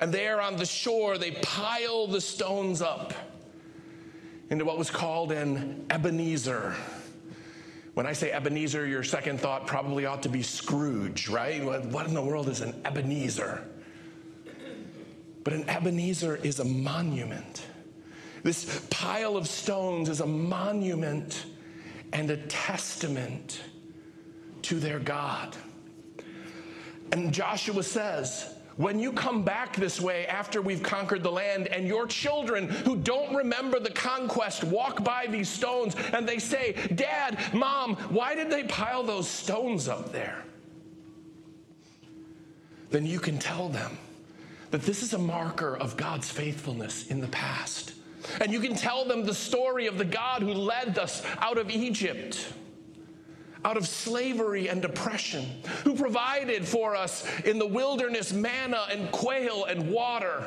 And 0.00 0.12
there 0.12 0.40
on 0.40 0.56
the 0.56 0.66
shore, 0.66 1.16
they 1.16 1.32
pile 1.42 2.06
the 2.06 2.20
stones 2.20 2.82
up 2.82 3.14
into 4.52 4.66
what 4.66 4.76
was 4.76 4.90
called 4.90 5.32
an 5.32 5.86
Ebenezer. 5.88 6.76
When 7.94 8.06
I 8.06 8.12
say 8.12 8.30
Ebenezer, 8.30 8.86
your 8.86 9.02
second 9.02 9.40
thought 9.40 9.66
probably 9.66 10.04
ought 10.04 10.22
to 10.24 10.28
be 10.28 10.42
Scrooge, 10.42 11.28
right? 11.28 11.64
What 11.64 12.06
in 12.06 12.12
the 12.12 12.20
world 12.20 12.50
is 12.50 12.60
an 12.60 12.74
Ebenezer? 12.84 13.66
But 15.42 15.54
an 15.54 15.68
Ebenezer 15.70 16.36
is 16.36 16.60
a 16.60 16.64
monument. 16.66 17.66
This 18.42 18.86
pile 18.90 19.38
of 19.38 19.48
stones 19.48 20.10
is 20.10 20.20
a 20.20 20.26
monument 20.26 21.46
and 22.12 22.30
a 22.30 22.36
testament 22.36 23.62
to 24.62 24.78
their 24.78 24.98
God. 24.98 25.56
And 27.10 27.32
Joshua 27.32 27.82
says, 27.82 28.54
when 28.76 28.98
you 28.98 29.12
come 29.12 29.42
back 29.42 29.76
this 29.76 30.00
way 30.00 30.26
after 30.26 30.62
we've 30.62 30.82
conquered 30.82 31.22
the 31.22 31.30
land, 31.30 31.66
and 31.68 31.86
your 31.86 32.06
children 32.06 32.68
who 32.68 32.96
don't 32.96 33.34
remember 33.34 33.78
the 33.78 33.90
conquest 33.90 34.64
walk 34.64 35.04
by 35.04 35.26
these 35.26 35.48
stones 35.48 35.94
and 36.12 36.28
they 36.28 36.38
say, 36.38 36.74
Dad, 36.94 37.38
Mom, 37.52 37.96
why 38.10 38.34
did 38.34 38.50
they 38.50 38.64
pile 38.64 39.02
those 39.02 39.28
stones 39.28 39.88
up 39.88 40.12
there? 40.12 40.44
Then 42.90 43.06
you 43.06 43.18
can 43.18 43.38
tell 43.38 43.68
them 43.68 43.98
that 44.70 44.82
this 44.82 45.02
is 45.02 45.12
a 45.12 45.18
marker 45.18 45.76
of 45.76 45.96
God's 45.96 46.30
faithfulness 46.30 47.06
in 47.08 47.20
the 47.20 47.28
past. 47.28 47.94
And 48.40 48.52
you 48.52 48.60
can 48.60 48.74
tell 48.74 49.04
them 49.04 49.24
the 49.24 49.34
story 49.34 49.86
of 49.86 49.98
the 49.98 50.04
God 50.04 50.42
who 50.42 50.52
led 50.52 50.98
us 50.98 51.24
out 51.38 51.58
of 51.58 51.70
Egypt 51.70 52.52
out 53.64 53.76
of 53.76 53.86
slavery 53.86 54.68
and 54.68 54.84
oppression, 54.84 55.46
who 55.84 55.94
provided 55.94 56.66
for 56.66 56.96
us 56.96 57.26
in 57.44 57.58
the 57.58 57.66
wilderness 57.66 58.32
manna 58.32 58.86
and 58.90 59.10
quail 59.12 59.64
and 59.64 59.90
water, 59.90 60.44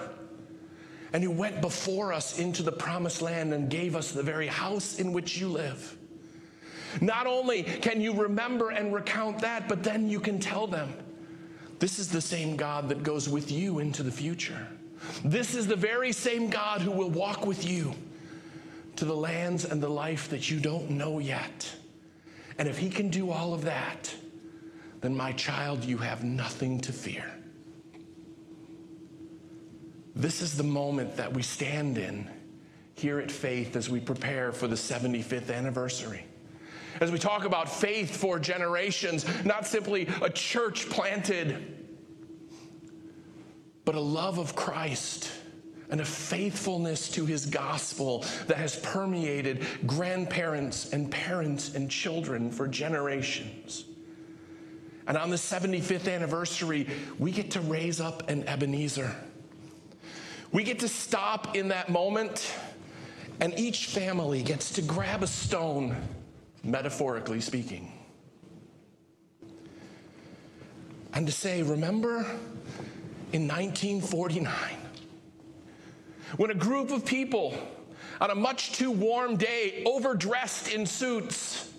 and 1.13 1.23
who 1.23 1.31
went 1.31 1.61
before 1.61 2.11
us 2.11 2.39
into 2.39 2.61
the 2.61 2.71
promised 2.71 3.21
land 3.21 3.53
and 3.53 3.69
gave 3.69 3.95
us 3.95 4.11
the 4.11 4.23
very 4.23 4.47
house 4.47 4.99
in 4.99 5.13
which 5.13 5.37
you 5.37 5.47
live. 5.47 5.97
Not 7.01 7.27
only 7.27 7.63
can 7.63 8.01
you 8.01 8.13
remember 8.13 8.69
and 8.69 8.93
recount 8.93 9.39
that, 9.39 9.67
but 9.67 9.83
then 9.83 10.09
you 10.09 10.19
can 10.19 10.39
tell 10.39 10.67
them 10.67 10.93
this 11.79 11.99
is 11.99 12.09
the 12.09 12.21
same 12.21 12.55
God 12.55 12.89
that 12.89 13.03
goes 13.03 13.27
with 13.27 13.51
you 13.51 13.79
into 13.79 14.03
the 14.03 14.11
future. 14.11 14.67
This 15.23 15.55
is 15.55 15.67
the 15.67 15.75
very 15.75 16.11
same 16.11 16.49
God 16.49 16.81
who 16.81 16.91
will 16.91 17.09
walk 17.09 17.45
with 17.45 17.69
you 17.69 17.93
to 18.95 19.05
the 19.05 19.15
lands 19.15 19.65
and 19.65 19.81
the 19.81 19.89
life 19.89 20.29
that 20.29 20.49
you 20.49 20.59
don't 20.59 20.89
know 20.89 21.19
yet. 21.19 21.69
And 22.57 22.67
if 22.67 22.77
he 22.77 22.89
can 22.89 23.09
do 23.09 23.31
all 23.31 23.53
of 23.53 23.63
that, 23.63 24.13
then 25.01 25.15
my 25.15 25.33
child, 25.33 25.83
you 25.83 25.97
have 25.97 26.23
nothing 26.23 26.79
to 26.81 26.93
fear. 26.93 27.31
this 30.15 30.41
is 30.41 30.55
the 30.55 30.63
moment 30.63 31.17
that 31.17 31.33
we 31.33 31.41
stand 31.41 31.97
in 31.97 32.29
here 32.95 33.19
at 33.19 33.29
Faith 33.29 33.75
as 33.75 33.89
we 33.89 33.99
prepare 33.99 34.53
for 34.53 34.67
the 34.67 34.75
75th 34.75 35.53
anniversary. 35.53 36.25
As 37.01 37.11
we 37.11 37.19
talk 37.19 37.43
about 37.43 37.69
faith 37.69 38.15
for 38.15 38.39
generations, 38.39 39.25
not 39.43 39.67
simply 39.67 40.07
a 40.21 40.29
church 40.29 40.89
planted, 40.89 41.75
but 43.83 43.95
a 43.95 43.99
love 43.99 44.37
of 44.37 44.55
Christ 44.55 45.29
and 45.89 46.01
a 46.01 46.05
faithfulness 46.05 47.09
to 47.09 47.25
his 47.25 47.45
gospel 47.45 48.25
that 48.47 48.57
has 48.57 48.77
permeated 48.77 49.65
grandparents 49.85 50.91
and 50.93 51.11
parents 51.11 51.75
and 51.75 51.89
children 51.89 52.51
for 52.51 52.67
generations. 52.67 53.85
And 55.07 55.17
on 55.17 55.29
the 55.29 55.35
75th 55.35 56.11
anniversary, 56.11 56.87
we 57.19 57.31
get 57.31 57.51
to 57.51 57.61
raise 57.61 58.01
up 58.01 58.29
an 58.29 58.47
Ebenezer. 58.47 59.15
We 60.51 60.63
get 60.63 60.79
to 60.79 60.87
stop 60.87 61.55
in 61.55 61.67
that 61.67 61.89
moment, 61.89 62.51
and 63.39 63.57
each 63.59 63.87
family 63.87 64.41
gets 64.41 64.71
to 64.73 64.81
grab 64.81 65.21
a 65.21 65.27
stone, 65.27 65.95
metaphorically 66.63 67.41
speaking, 67.41 67.91
and 71.13 71.27
to 71.27 71.31
say, 71.31 71.61
Remember 71.61 72.25
in 73.31 73.47
1949, 73.47 74.51
when 76.37 76.51
a 76.51 76.55
group 76.55 76.91
of 76.91 77.05
people 77.05 77.57
on 78.21 78.29
a 78.29 78.35
much 78.35 78.71
too 78.73 78.91
warm 78.91 79.35
day, 79.35 79.83
overdressed 79.85 80.69
in 80.69 80.85
suits, 80.85 81.71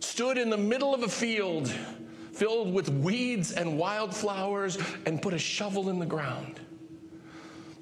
stood 0.00 0.36
in 0.38 0.50
the 0.50 0.56
middle 0.56 0.94
of 0.94 1.02
a 1.02 1.08
field 1.08 1.72
filled 2.32 2.72
with 2.72 2.88
weeds 2.88 3.52
and 3.52 3.78
wildflowers 3.78 4.78
and 5.06 5.20
put 5.20 5.34
a 5.34 5.38
shovel 5.38 5.90
in 5.90 5.98
the 5.98 6.06
ground. 6.06 6.60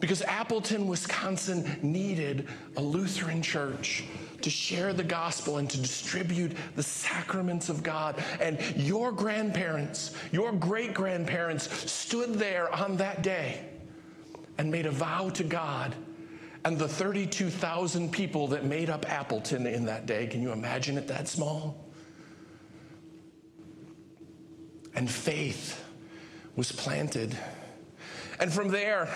Because 0.00 0.22
Appleton, 0.22 0.86
Wisconsin 0.88 1.78
needed 1.82 2.48
a 2.76 2.80
Lutheran 2.80 3.42
church 3.42 4.04
to 4.40 4.50
share 4.50 4.92
the 4.92 5.04
gospel 5.04 5.58
and 5.58 5.68
to 5.70 5.78
distribute 5.78 6.52
the 6.74 6.82
sacraments 6.82 7.68
of 7.68 7.82
God. 7.82 8.22
And 8.40 8.58
your 8.76 9.12
grandparents, 9.12 10.14
your 10.32 10.52
great 10.52 10.94
grandparents 10.94 11.90
stood 11.90 12.34
there 12.34 12.74
on 12.74 12.96
that 12.96 13.22
day 13.22 13.69
and 14.58 14.70
made 14.70 14.86
a 14.86 14.90
vow 14.90 15.30
to 15.30 15.44
God. 15.44 15.94
And 16.64 16.78
the 16.78 16.88
32,000 16.88 18.12
people 18.12 18.48
that 18.48 18.64
made 18.64 18.90
up 18.90 19.10
Appleton 19.10 19.66
in 19.66 19.86
that 19.86 20.06
day, 20.06 20.26
can 20.26 20.42
you 20.42 20.52
imagine 20.52 20.98
it 20.98 21.08
that 21.08 21.26
small? 21.26 21.86
And 24.94 25.10
faith 25.10 25.82
was 26.56 26.72
planted. 26.72 27.36
And 28.38 28.52
from 28.52 28.68
there, 28.68 29.08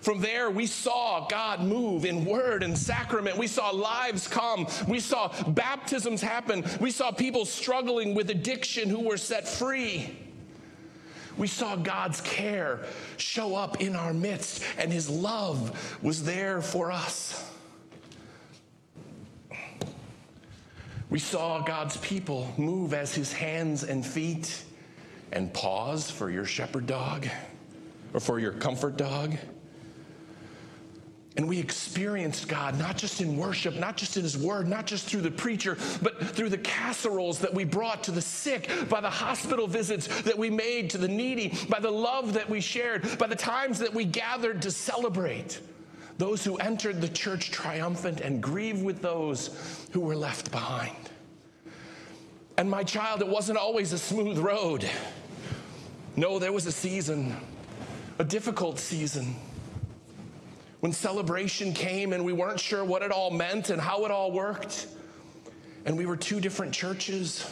from 0.00 0.20
there, 0.20 0.50
we 0.50 0.66
saw 0.66 1.26
God 1.28 1.62
move 1.62 2.04
in 2.04 2.24
word 2.24 2.62
and 2.62 2.76
sacrament. 2.76 3.38
We 3.38 3.46
saw 3.46 3.70
lives 3.70 4.28
come. 4.28 4.66
We 4.86 5.00
saw 5.00 5.32
baptisms 5.48 6.20
happen. 6.20 6.64
We 6.78 6.90
saw 6.90 7.10
people 7.10 7.46
struggling 7.46 8.14
with 8.14 8.28
addiction 8.30 8.90
who 8.90 9.00
were 9.00 9.16
set 9.16 9.48
free. 9.48 10.14
We 11.36 11.46
saw 11.46 11.76
God's 11.76 12.20
care 12.20 12.80
show 13.16 13.56
up 13.56 13.80
in 13.80 13.96
our 13.96 14.14
midst, 14.14 14.62
and 14.78 14.92
His 14.92 15.10
love 15.10 15.98
was 16.02 16.24
there 16.24 16.60
for 16.60 16.92
us. 16.92 17.50
We 21.10 21.18
saw 21.18 21.60
God's 21.62 21.96
people 21.98 22.52
move 22.56 22.94
as 22.94 23.14
His 23.14 23.32
hands 23.32 23.84
and 23.84 24.04
feet 24.04 24.64
and 25.32 25.52
paws 25.52 26.10
for 26.10 26.30
your 26.30 26.44
shepherd 26.44 26.86
dog 26.86 27.28
or 28.12 28.20
for 28.20 28.38
your 28.38 28.52
comfort 28.52 28.96
dog. 28.96 29.36
And 31.36 31.48
we 31.48 31.58
experienced 31.58 32.46
God 32.46 32.78
not 32.78 32.96
just 32.96 33.20
in 33.20 33.36
worship, 33.36 33.74
not 33.74 33.96
just 33.96 34.16
in 34.16 34.22
His 34.22 34.38
Word, 34.38 34.68
not 34.68 34.86
just 34.86 35.06
through 35.06 35.22
the 35.22 35.32
preacher, 35.32 35.76
but 36.00 36.20
through 36.28 36.48
the 36.48 36.58
casseroles 36.58 37.40
that 37.40 37.52
we 37.52 37.64
brought 37.64 38.04
to 38.04 38.12
the 38.12 38.22
sick, 38.22 38.70
by 38.88 39.00
the 39.00 39.10
hospital 39.10 39.66
visits 39.66 40.06
that 40.22 40.38
we 40.38 40.48
made 40.48 40.90
to 40.90 40.98
the 40.98 41.08
needy, 41.08 41.52
by 41.68 41.80
the 41.80 41.90
love 41.90 42.34
that 42.34 42.48
we 42.48 42.60
shared, 42.60 43.18
by 43.18 43.26
the 43.26 43.34
times 43.34 43.80
that 43.80 43.92
we 43.92 44.04
gathered 44.04 44.62
to 44.62 44.70
celebrate. 44.70 45.60
Those 46.18 46.44
who 46.44 46.56
entered 46.58 47.00
the 47.00 47.08
church 47.08 47.50
triumphant 47.50 48.20
and 48.20 48.40
grieve 48.40 48.82
with 48.82 49.02
those 49.02 49.88
who 49.90 50.00
were 50.00 50.14
left 50.14 50.52
behind. 50.52 50.94
And 52.56 52.70
my 52.70 52.84
child, 52.84 53.20
it 53.20 53.26
wasn't 53.26 53.58
always 53.58 53.92
a 53.92 53.98
smooth 53.98 54.38
road. 54.38 54.88
No, 56.14 56.38
there 56.38 56.52
was 56.52 56.66
a 56.66 56.72
season, 56.72 57.36
a 58.20 58.24
difficult 58.24 58.78
season 58.78 59.34
when 60.84 60.92
celebration 60.92 61.72
came 61.72 62.12
and 62.12 62.22
we 62.22 62.34
weren't 62.34 62.60
sure 62.60 62.84
what 62.84 63.00
it 63.00 63.10
all 63.10 63.30
meant 63.30 63.70
and 63.70 63.80
how 63.80 64.04
it 64.04 64.10
all 64.10 64.30
worked. 64.30 64.86
And 65.86 65.96
we 65.96 66.04
were 66.04 66.14
two 66.14 66.40
different 66.40 66.74
churches. 66.74 67.50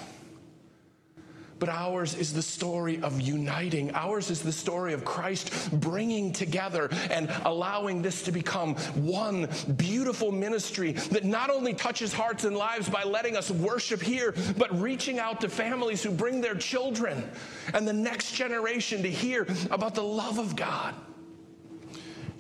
But 1.59 1.71
ours 1.71 2.15
is 2.15 2.35
the 2.35 2.43
story 2.43 3.01
of 3.01 3.23
uniting. 3.23 3.91
Ours 3.95 4.29
is 4.29 4.43
the 4.43 4.53
story 4.53 4.93
of 4.93 5.07
Christ 5.07 5.71
bringing 5.81 6.35
together 6.35 6.91
and 7.11 7.31
allowing 7.47 8.03
this 8.03 8.21
to 8.25 8.33
become 8.33 8.75
one 8.97 9.49
beautiful 9.79 10.31
ministry 10.31 10.93
that 10.93 11.25
not 11.25 11.49
only 11.49 11.73
touches 11.73 12.13
hearts 12.13 12.45
and 12.45 12.55
lives 12.55 12.91
by 12.91 13.03
letting 13.03 13.35
us 13.35 13.51
worship 13.51 14.03
here, 14.03 14.35
but 14.59 14.79
reaching 14.79 15.19
out 15.19 15.41
to 15.41 15.49
families 15.49 16.03
who 16.03 16.11
bring 16.11 16.43
their 16.43 16.55
children 16.55 17.27
and 17.73 17.89
the 17.89 17.95
next 17.95 18.35
generation 18.35 19.03
to 19.03 19.11
hear 19.11 19.47
about 19.71 19.95
the 19.95 20.05
love 20.05 20.39
of 20.39 20.55
God. 20.55 20.95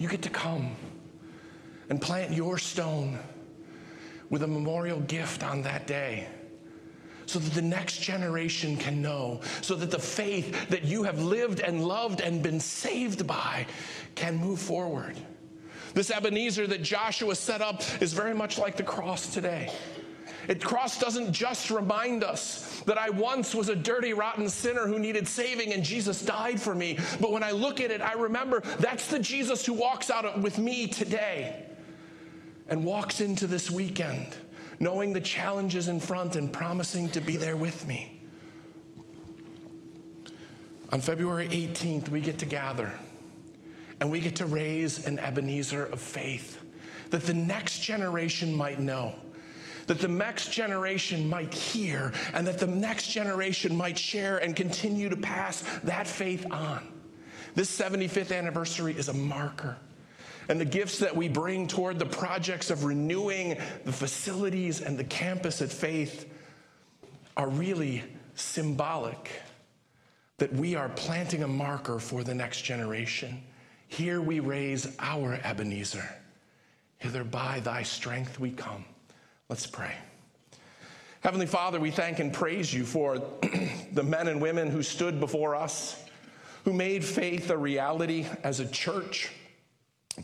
You 0.02 0.08
get 0.08 0.22
to 0.22 0.30
come 0.30 0.74
and 1.88 2.02
plant 2.02 2.32
your 2.32 2.58
stone 2.58 3.20
with 4.30 4.42
a 4.42 4.48
memorial 4.48 4.98
gift 4.98 5.44
on 5.44 5.62
that 5.62 5.86
day 5.86 6.26
so 7.26 7.38
that 7.38 7.54
the 7.54 7.62
next 7.62 8.00
generation 8.00 8.76
can 8.76 9.00
know, 9.00 9.40
so 9.60 9.76
that 9.76 9.92
the 9.92 10.00
faith 10.00 10.70
that 10.70 10.82
you 10.82 11.04
have 11.04 11.22
lived 11.22 11.60
and 11.60 11.86
loved 11.86 12.20
and 12.20 12.42
been 12.42 12.58
saved 12.58 13.28
by 13.28 13.64
can 14.16 14.34
move 14.34 14.58
forward. 14.58 15.16
This 15.94 16.10
Ebenezer 16.10 16.66
that 16.66 16.82
Joshua 16.82 17.36
set 17.36 17.60
up 17.60 17.80
is 18.02 18.12
very 18.12 18.34
much 18.34 18.58
like 18.58 18.76
the 18.76 18.82
cross 18.82 19.32
today. 19.32 19.72
It 20.48 20.62
cross 20.62 20.98
doesn't 20.98 21.32
just 21.32 21.70
remind 21.70 22.24
us 22.24 22.80
that 22.86 22.98
I 22.98 23.10
once 23.10 23.54
was 23.54 23.68
a 23.68 23.76
dirty, 23.76 24.12
rotten 24.12 24.48
sinner 24.48 24.86
who 24.86 24.98
needed 24.98 25.28
saving 25.28 25.72
and 25.72 25.84
Jesus 25.84 26.22
died 26.22 26.60
for 26.60 26.74
me. 26.74 26.98
But 27.20 27.32
when 27.32 27.42
I 27.42 27.52
look 27.52 27.80
at 27.80 27.90
it, 27.90 28.00
I 28.00 28.14
remember 28.14 28.60
that's 28.78 29.06
the 29.06 29.18
Jesus 29.18 29.64
who 29.64 29.72
walks 29.72 30.10
out 30.10 30.40
with 30.40 30.58
me 30.58 30.88
today 30.88 31.64
and 32.68 32.84
walks 32.84 33.20
into 33.20 33.46
this 33.46 33.70
weekend 33.70 34.34
knowing 34.80 35.12
the 35.12 35.20
challenges 35.20 35.86
in 35.86 36.00
front 36.00 36.34
and 36.34 36.52
promising 36.52 37.08
to 37.10 37.20
be 37.20 37.36
there 37.36 37.56
with 37.56 37.86
me. 37.86 38.20
On 40.90 41.00
February 41.00 41.46
18th, 41.48 42.08
we 42.08 42.20
get 42.20 42.38
to 42.40 42.46
gather 42.46 42.92
and 44.00 44.10
we 44.10 44.18
get 44.18 44.34
to 44.36 44.46
raise 44.46 45.06
an 45.06 45.20
Ebenezer 45.20 45.86
of 45.86 46.00
faith 46.00 46.60
that 47.10 47.22
the 47.22 47.32
next 47.32 47.78
generation 47.78 48.52
might 48.52 48.80
know 48.80 49.14
that 49.92 50.00
the 50.00 50.08
next 50.08 50.50
generation 50.50 51.28
might 51.28 51.52
hear 51.52 52.14
and 52.32 52.46
that 52.46 52.58
the 52.58 52.66
next 52.66 53.08
generation 53.08 53.76
might 53.76 53.98
share 53.98 54.38
and 54.38 54.56
continue 54.56 55.10
to 55.10 55.16
pass 55.18 55.62
that 55.84 56.06
faith 56.06 56.46
on. 56.50 56.90
This 57.54 57.78
75th 57.78 58.34
anniversary 58.34 58.94
is 58.96 59.10
a 59.10 59.12
marker. 59.12 59.76
And 60.48 60.58
the 60.58 60.64
gifts 60.64 60.98
that 61.00 61.14
we 61.14 61.28
bring 61.28 61.68
toward 61.68 61.98
the 61.98 62.06
projects 62.06 62.70
of 62.70 62.84
renewing 62.84 63.58
the 63.84 63.92
facilities 63.92 64.80
and 64.80 64.98
the 64.98 65.04
campus 65.04 65.60
at 65.60 65.70
faith 65.70 66.26
are 67.36 67.50
really 67.50 68.02
symbolic 68.34 69.42
that 70.38 70.54
we 70.54 70.74
are 70.74 70.88
planting 70.88 71.42
a 71.42 71.48
marker 71.48 71.98
for 71.98 72.24
the 72.24 72.34
next 72.34 72.62
generation. 72.62 73.42
Here 73.88 74.22
we 74.22 74.40
raise 74.40 74.96
our 75.00 75.38
Ebenezer. 75.44 76.08
Hither 76.96 77.24
by 77.24 77.60
thy 77.60 77.82
strength 77.82 78.40
we 78.40 78.52
come. 78.52 78.86
Let's 79.52 79.66
pray. 79.66 79.92
Heavenly 81.20 81.44
Father, 81.44 81.78
we 81.78 81.90
thank 81.90 82.20
and 82.20 82.32
praise 82.32 82.72
you 82.72 82.86
for 82.86 83.18
the 83.92 84.02
men 84.02 84.28
and 84.28 84.40
women 84.40 84.70
who 84.70 84.82
stood 84.82 85.20
before 85.20 85.54
us, 85.54 86.02
who 86.64 86.72
made 86.72 87.04
faith 87.04 87.50
a 87.50 87.58
reality 87.58 88.24
as 88.44 88.60
a 88.60 88.66
church. 88.66 89.30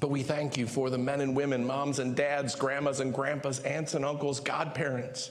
But 0.01 0.09
we 0.09 0.22
thank 0.22 0.57
you 0.57 0.66
for 0.66 0.89
the 0.89 0.97
men 0.97 1.20
and 1.20 1.37
women, 1.37 1.66
moms 1.66 1.99
and 1.99 2.16
dads, 2.16 2.55
grandmas 2.55 3.01
and 3.01 3.12
grandpas, 3.12 3.59
aunts 3.59 3.93
and 3.93 4.03
uncles, 4.03 4.41
godparents, 4.41 5.31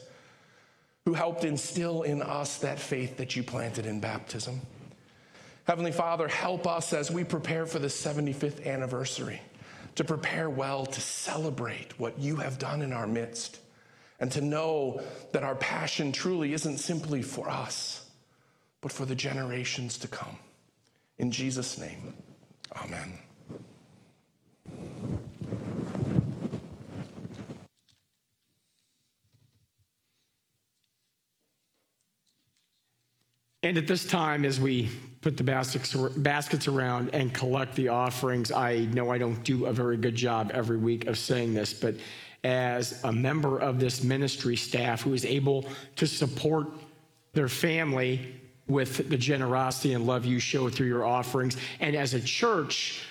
who 1.05 1.15
helped 1.15 1.43
instill 1.43 2.03
in 2.03 2.21
us 2.21 2.59
that 2.59 2.77
faith 2.77 3.17
that 3.17 3.35
you 3.35 3.41
planted 3.41 3.87
in 3.87 3.99
baptism. 3.99 4.61
Heavenly 5.63 5.91
Father, 5.91 6.27
help 6.27 6.67
us 6.67 6.93
as 6.93 7.09
we 7.09 7.23
prepare 7.23 7.65
for 7.65 7.79
the 7.79 7.87
75th 7.87 8.63
anniversary 8.63 9.41
to 9.95 10.03
prepare 10.03 10.51
well 10.51 10.85
to 10.85 11.01
celebrate 11.01 11.99
what 11.99 12.19
you 12.19 12.35
have 12.35 12.59
done 12.59 12.83
in 12.83 12.93
our 12.93 13.07
midst 13.07 13.61
and 14.19 14.31
to 14.31 14.41
know 14.41 15.01
that 15.31 15.43
our 15.43 15.55
passion 15.55 16.11
truly 16.11 16.53
isn't 16.53 16.77
simply 16.77 17.21
for 17.21 17.49
us, 17.49 18.09
but 18.81 18.91
for 18.91 19.05
the 19.05 19.15
generations 19.15 19.97
to 19.99 20.07
come. 20.07 20.37
In 21.17 21.31
Jesus' 21.31 21.77
name, 21.77 22.13
amen. 22.83 23.19
And 33.63 33.77
at 33.77 33.87
this 33.87 34.05
time, 34.05 34.45
as 34.45 34.61
we 34.61 34.89
put 35.19 35.35
the 35.35 35.43
baskets 35.43 36.67
around 36.67 37.09
and 37.13 37.33
collect 37.33 37.75
the 37.75 37.89
offerings, 37.89 38.51
I 38.51 38.85
know 38.85 39.11
I 39.11 39.17
don't 39.17 39.43
do 39.43 39.65
a 39.65 39.73
very 39.73 39.97
good 39.97 40.15
job 40.15 40.51
every 40.53 40.77
week 40.77 41.07
of 41.07 41.17
saying 41.17 41.53
this, 41.53 41.73
but 41.73 41.95
as 42.43 43.03
a 43.03 43.11
member 43.11 43.57
of 43.57 43.79
this 43.79 44.03
ministry 44.03 44.55
staff 44.55 45.01
who 45.01 45.13
is 45.13 45.25
able 45.25 45.65
to 45.95 46.07
support 46.07 46.67
their 47.33 47.49
family 47.49 48.35
with 48.67 49.09
the 49.09 49.17
generosity 49.17 49.93
and 49.93 50.05
love 50.05 50.25
you 50.25 50.39
show 50.39 50.69
through 50.69 50.87
your 50.87 51.05
offerings, 51.05 51.57
and 51.79 51.95
as 51.95 52.13
a 52.13 52.19
church 52.19 53.03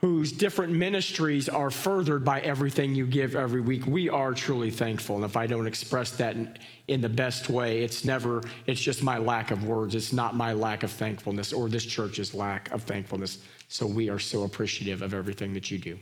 whose 0.00 0.32
different 0.32 0.70
ministries 0.70 1.48
are 1.48 1.70
furthered 1.70 2.24
by 2.24 2.38
everything 2.40 2.94
you 2.94 3.06
give 3.06 3.34
every 3.34 3.62
week, 3.62 3.86
we 3.86 4.10
are 4.10 4.34
truly 4.34 4.70
thankful. 4.70 5.16
And 5.16 5.24
if 5.24 5.34
I 5.34 5.46
don't 5.46 5.66
express 5.66 6.10
that 6.18 6.36
in, 6.36 6.58
in 6.88 7.00
the 7.00 7.08
best 7.08 7.48
way, 7.48 7.82
it's 7.82 8.04
never, 8.04 8.42
it's 8.66 8.82
just 8.82 9.02
my 9.02 9.16
lack 9.16 9.50
of 9.50 9.64
words. 9.64 9.94
It's 9.94 10.12
not 10.12 10.36
my 10.36 10.52
lack 10.52 10.82
of 10.82 10.90
thankfulness 10.90 11.54
or 11.54 11.70
this 11.70 11.86
church's 11.86 12.34
lack 12.34 12.70
of 12.70 12.82
thankfulness. 12.82 13.38
So 13.68 13.86
we 13.86 14.10
are 14.10 14.18
so 14.18 14.42
appreciative 14.42 15.00
of 15.00 15.14
everything 15.14 15.54
that 15.54 15.70
you 15.70 15.78
do. 15.78 15.98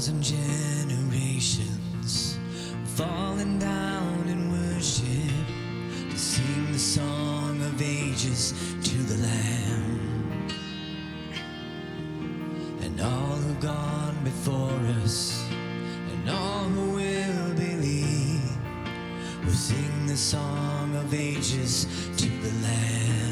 Thousand 0.00 0.22
generations 0.22 2.38
falling 2.96 3.58
down 3.58 4.26
in 4.28 4.50
worship 4.50 5.46
to 6.10 6.18
sing 6.18 6.72
the 6.72 6.78
song 6.78 7.60
of 7.60 7.82
ages 7.82 8.54
to 8.82 8.96
the 8.96 9.22
Lamb. 9.22 10.48
And 12.80 12.98
all 12.98 13.36
who've 13.42 13.60
gone 13.60 14.16
before 14.24 14.80
us, 15.02 15.46
and 15.50 16.30
all 16.30 16.64
who 16.64 16.92
will 16.92 17.54
believe, 17.54 18.56
will 19.44 19.52
sing 19.52 20.06
the 20.06 20.16
song 20.16 20.96
of 20.96 21.12
ages 21.12 21.84
to 22.16 22.26
the 22.26 22.52
Lamb. 22.62 23.29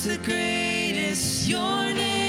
Is 0.00 0.06
the 0.06 0.24
greatest. 0.24 1.48
Your 1.48 1.92
name 1.92 2.19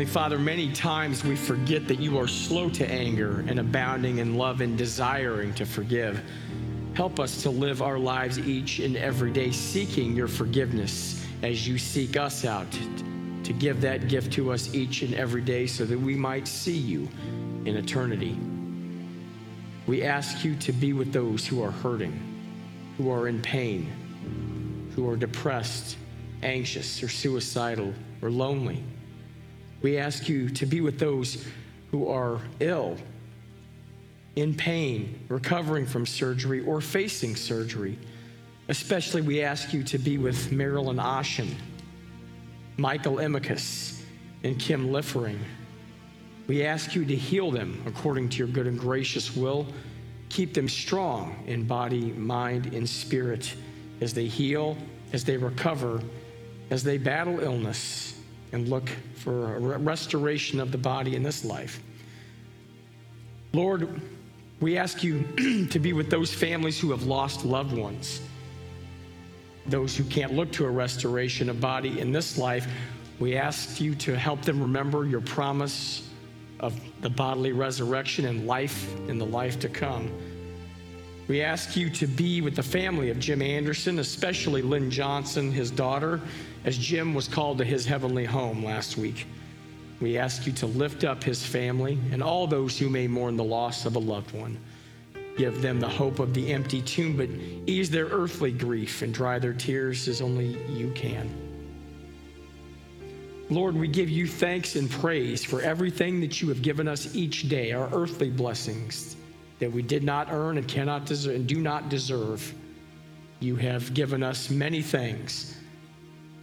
Heavenly 0.00 0.14
Father, 0.14 0.38
many 0.38 0.72
times 0.72 1.24
we 1.24 1.36
forget 1.36 1.86
that 1.86 2.00
you 2.00 2.16
are 2.16 2.26
slow 2.26 2.70
to 2.70 2.90
anger 2.90 3.44
and 3.46 3.60
abounding 3.60 4.16
in 4.16 4.38
love 4.38 4.62
and 4.62 4.78
desiring 4.78 5.52
to 5.56 5.66
forgive. 5.66 6.22
Help 6.94 7.20
us 7.20 7.42
to 7.42 7.50
live 7.50 7.82
our 7.82 7.98
lives 7.98 8.38
each 8.38 8.78
and 8.78 8.96
every 8.96 9.30
day 9.30 9.50
seeking 9.50 10.16
your 10.16 10.26
forgiveness 10.26 11.22
as 11.42 11.68
you 11.68 11.76
seek 11.76 12.16
us 12.16 12.46
out 12.46 12.72
to 13.44 13.52
give 13.52 13.82
that 13.82 14.08
gift 14.08 14.32
to 14.32 14.50
us 14.50 14.74
each 14.74 15.02
and 15.02 15.12
every 15.12 15.42
day 15.42 15.66
so 15.66 15.84
that 15.84 16.00
we 16.00 16.14
might 16.14 16.48
see 16.48 16.78
you 16.78 17.06
in 17.66 17.76
eternity. 17.76 18.38
We 19.86 20.02
ask 20.02 20.46
you 20.46 20.56
to 20.56 20.72
be 20.72 20.94
with 20.94 21.12
those 21.12 21.46
who 21.46 21.62
are 21.62 21.72
hurting, 21.72 22.18
who 22.96 23.10
are 23.10 23.28
in 23.28 23.42
pain, 23.42 24.90
who 24.96 25.06
are 25.10 25.16
depressed, 25.16 25.98
anxious, 26.42 27.02
or 27.02 27.08
suicidal, 27.10 27.92
or 28.22 28.30
lonely. 28.30 28.82
We 29.82 29.96
ask 29.96 30.28
you 30.28 30.50
to 30.50 30.66
be 30.66 30.80
with 30.80 30.98
those 30.98 31.46
who 31.90 32.08
are 32.08 32.40
ill, 32.60 32.96
in 34.36 34.54
pain, 34.54 35.24
recovering 35.28 35.86
from 35.86 36.06
surgery, 36.06 36.60
or 36.60 36.80
facing 36.80 37.34
surgery. 37.34 37.98
Especially, 38.68 39.22
we 39.22 39.42
ask 39.42 39.72
you 39.72 39.82
to 39.84 39.98
be 39.98 40.18
with 40.18 40.52
Marilyn 40.52 40.98
Oshin, 40.98 41.54
Michael 42.76 43.16
Emicus, 43.16 44.02
and 44.44 44.58
Kim 44.58 44.92
Liffering. 44.92 45.40
We 46.46 46.64
ask 46.64 46.94
you 46.94 47.04
to 47.04 47.16
heal 47.16 47.50
them 47.50 47.82
according 47.86 48.28
to 48.30 48.38
your 48.38 48.48
good 48.48 48.66
and 48.66 48.78
gracious 48.78 49.34
will. 49.34 49.66
Keep 50.28 50.54
them 50.54 50.68
strong 50.68 51.42
in 51.46 51.64
body, 51.64 52.12
mind, 52.12 52.72
and 52.72 52.88
spirit 52.88 53.54
as 54.00 54.14
they 54.14 54.26
heal, 54.26 54.76
as 55.12 55.24
they 55.24 55.36
recover, 55.36 56.00
as 56.70 56.84
they 56.84 56.98
battle 56.98 57.40
illness 57.40 58.19
and 58.52 58.68
look 58.68 58.88
for 59.14 59.56
a 59.56 59.78
restoration 59.78 60.60
of 60.60 60.72
the 60.72 60.78
body 60.78 61.16
in 61.16 61.22
this 61.22 61.44
life. 61.44 61.80
Lord, 63.52 64.00
we 64.60 64.76
ask 64.76 65.02
you 65.02 65.24
to 65.70 65.78
be 65.78 65.92
with 65.92 66.10
those 66.10 66.32
families 66.32 66.78
who 66.78 66.90
have 66.90 67.04
lost 67.04 67.44
loved 67.44 67.76
ones, 67.76 68.20
those 69.66 69.96
who 69.96 70.04
can't 70.04 70.34
look 70.34 70.52
to 70.52 70.64
a 70.66 70.70
restoration 70.70 71.48
of 71.48 71.60
body 71.60 72.00
in 72.00 72.12
this 72.12 72.38
life. 72.38 72.66
We 73.18 73.36
ask 73.36 73.80
you 73.80 73.94
to 73.96 74.16
help 74.16 74.42
them 74.42 74.60
remember 74.60 75.06
your 75.06 75.20
promise 75.20 76.08
of 76.60 76.78
the 77.00 77.10
bodily 77.10 77.52
resurrection 77.52 78.26
and 78.26 78.46
life 78.46 78.94
in 79.08 79.18
the 79.18 79.26
life 79.26 79.58
to 79.60 79.68
come. 79.68 80.10
We 81.30 81.42
ask 81.42 81.76
you 81.76 81.88
to 81.90 82.08
be 82.08 82.40
with 82.40 82.56
the 82.56 82.62
family 82.64 83.08
of 83.08 83.20
Jim 83.20 83.40
Anderson, 83.40 84.00
especially 84.00 84.62
Lynn 84.62 84.90
Johnson, 84.90 85.52
his 85.52 85.70
daughter, 85.70 86.20
as 86.64 86.76
Jim 86.76 87.14
was 87.14 87.28
called 87.28 87.58
to 87.58 87.64
his 87.64 87.86
heavenly 87.86 88.24
home 88.24 88.64
last 88.64 88.96
week. 88.96 89.28
We 90.00 90.18
ask 90.18 90.44
you 90.44 90.52
to 90.54 90.66
lift 90.66 91.04
up 91.04 91.22
his 91.22 91.46
family 91.46 92.00
and 92.10 92.20
all 92.20 92.48
those 92.48 92.76
who 92.76 92.90
may 92.90 93.06
mourn 93.06 93.36
the 93.36 93.44
loss 93.44 93.86
of 93.86 93.94
a 93.94 94.00
loved 94.00 94.34
one. 94.34 94.58
Give 95.38 95.62
them 95.62 95.78
the 95.78 95.88
hope 95.88 96.18
of 96.18 96.34
the 96.34 96.52
empty 96.52 96.82
tomb, 96.82 97.16
but 97.16 97.28
ease 97.64 97.90
their 97.90 98.06
earthly 98.06 98.50
grief 98.50 99.02
and 99.02 99.14
dry 99.14 99.38
their 99.38 99.52
tears 99.52 100.08
as 100.08 100.20
only 100.20 100.60
you 100.72 100.90
can. 100.96 101.30
Lord, 103.50 103.76
we 103.76 103.86
give 103.86 104.10
you 104.10 104.26
thanks 104.26 104.74
and 104.74 104.90
praise 104.90 105.44
for 105.44 105.62
everything 105.62 106.20
that 106.22 106.42
you 106.42 106.48
have 106.48 106.60
given 106.60 106.88
us 106.88 107.14
each 107.14 107.48
day, 107.48 107.70
our 107.70 107.88
earthly 107.92 108.30
blessings 108.30 109.14
that 109.60 109.70
we 109.70 109.82
did 109.82 110.02
not 110.02 110.28
earn 110.30 110.58
and 110.58 110.66
cannot 110.66 111.06
deserve 111.06 111.36
and 111.36 111.46
do 111.46 111.60
not 111.60 111.88
deserve. 111.88 112.54
You 113.38 113.56
have 113.56 113.94
given 113.94 114.22
us 114.22 114.50
many 114.50 114.82
things, 114.82 115.56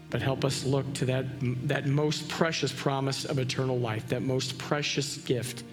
but 0.09 0.21
help 0.21 0.45
us 0.45 0.63
look 0.63 0.91
to 0.95 1.05
that, 1.05 1.25
that 1.67 1.87
most 1.87 2.29
precious 2.29 2.71
promise 2.71 3.25
of 3.25 3.39
eternal 3.39 3.77
life, 3.77 4.07
that 4.07 4.21
most 4.21 4.57
precious 4.57 5.17
gift 5.17 5.63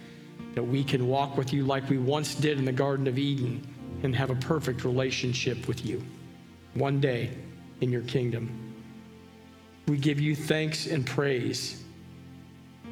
that 0.55 0.63
we 0.63 0.83
can 0.83 1.07
walk 1.07 1.37
with 1.37 1.53
you 1.53 1.65
like 1.65 1.89
we 1.89 1.97
once 1.97 2.35
did 2.35 2.57
in 2.57 2.65
the 2.65 2.71
Garden 2.71 3.07
of 3.07 3.17
Eden 3.17 3.65
and 4.03 4.15
have 4.15 4.29
a 4.29 4.35
perfect 4.35 4.83
relationship 4.83 5.67
with 5.67 5.85
you 5.85 6.03
one 6.73 6.99
day 6.99 7.29
in 7.81 7.91
your 7.91 8.03
kingdom. 8.03 8.73
We 9.87 9.97
give 9.97 10.19
you 10.19 10.35
thanks 10.35 10.87
and 10.87 11.05
praise 11.05 11.83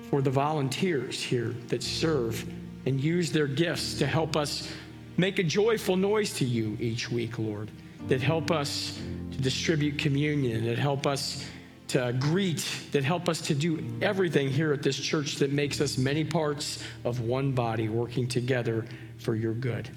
for 0.09 0.21
the 0.21 0.29
volunteers 0.29 1.21
here 1.21 1.55
that 1.69 1.81
serve 1.81 2.45
and 2.85 3.01
use 3.01 3.31
their 3.31 3.47
gifts 3.47 3.97
to 3.99 4.07
help 4.07 4.35
us 4.35 4.69
make 5.17 5.39
a 5.39 5.43
joyful 5.43 5.95
noise 5.95 6.33
to 6.33 6.45
you 6.45 6.77
each 6.79 7.09
week, 7.09 7.39
Lord, 7.39 7.69
that 8.07 8.21
help 8.21 8.51
us 8.51 8.99
to 9.31 9.37
distribute 9.37 9.97
communion, 9.97 10.65
that 10.65 10.77
help 10.77 11.07
us 11.07 11.45
to 11.89 12.13
greet, 12.19 12.65
that 12.91 13.03
help 13.03 13.29
us 13.29 13.39
to 13.41 13.53
do 13.53 13.83
everything 14.01 14.49
here 14.49 14.73
at 14.73 14.81
this 14.81 14.97
church 14.97 15.35
that 15.35 15.51
makes 15.51 15.79
us 15.79 15.97
many 15.97 16.23
parts 16.23 16.83
of 17.03 17.21
one 17.21 17.51
body 17.51 17.87
working 17.87 18.27
together 18.27 18.85
for 19.17 19.35
your 19.35 19.53
good. 19.53 19.89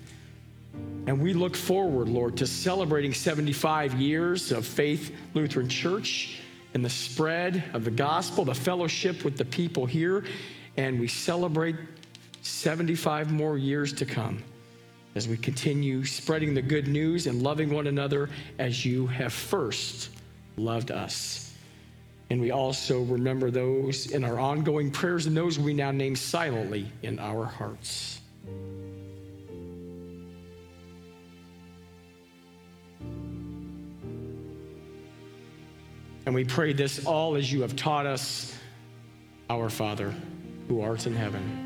And 1.07 1.23
we 1.23 1.33
look 1.33 1.57
forward, 1.57 2.09
Lord, 2.09 2.37
to 2.39 2.47
celebrating 2.47 3.15
75 3.15 3.95
years 3.95 4.53
of 4.53 4.67
Faith 4.67 5.15
Lutheran 5.35 5.69
Church 5.69 6.41
and 6.75 6.85
the 6.85 6.91
spread 6.91 7.65
of 7.73 7.85
the 7.85 7.91
gospel, 7.91 8.45
the 8.45 8.55
fellowship 8.55 9.25
with 9.25 9.39
the 9.39 9.45
people 9.45 9.87
here. 9.87 10.25
And 10.77 11.01
we 11.01 11.09
celebrate 11.09 11.77
75 12.47 13.31
more 13.33 13.59
years 13.59 13.93
to 13.95 14.07
come 14.07 14.43
as 15.15 15.27
we 15.27 15.37
continue 15.37 16.05
spreading 16.05 16.55
the 16.55 16.63
good 16.63 16.89
news 16.89 17.27
and 17.27 17.43
loving 17.43 17.71
one 17.71 17.87
another 17.87 18.29
as 18.59 18.85
you 18.85 19.07
have 19.07 19.33
first 19.33 20.11
loved 20.57 20.91
us. 20.91 21.55
And 22.29 22.41
we 22.41 22.51
also 22.51 23.03
remember 23.03 23.51
those 23.51 24.11
in 24.11 24.25
our 24.25 24.39
ongoing 24.39 24.91
prayers 24.91 25.27
and 25.27 25.37
those 25.37 25.59
we 25.59 25.75
now 25.75 25.91
name 25.91 26.17
silently 26.17 26.91
in 27.03 27.19
our 27.19 27.45
hearts. 27.45 28.21
And 36.27 36.35
we 36.35 36.45
pray 36.45 36.73
this 36.73 37.07
all 37.07 37.37
as 37.37 37.53
you 37.53 37.63
have 37.63 37.77
taught 37.77 38.05
us, 38.05 38.55
our 39.49 39.71
Father, 39.71 40.13
who 40.69 40.81
art 40.81 41.07
in 41.07 41.15
heaven 41.15 41.66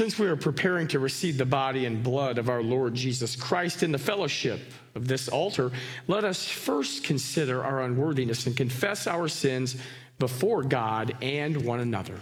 Since 0.00 0.18
we 0.18 0.28
are 0.28 0.36
preparing 0.36 0.88
to 0.88 0.98
receive 0.98 1.36
the 1.36 1.44
body 1.44 1.84
and 1.84 2.02
blood 2.02 2.38
of 2.38 2.48
our 2.48 2.62
Lord 2.62 2.94
Jesus 2.94 3.36
Christ 3.36 3.82
in 3.82 3.92
the 3.92 3.98
fellowship 3.98 4.58
of 4.94 5.06
this 5.06 5.28
altar, 5.28 5.72
let 6.08 6.24
us 6.24 6.48
first 6.48 7.04
consider 7.04 7.62
our 7.62 7.82
unworthiness 7.82 8.46
and 8.46 8.56
confess 8.56 9.06
our 9.06 9.28
sins 9.28 9.76
before 10.18 10.62
God 10.62 11.14
and 11.20 11.66
one 11.66 11.80
another. 11.80 12.18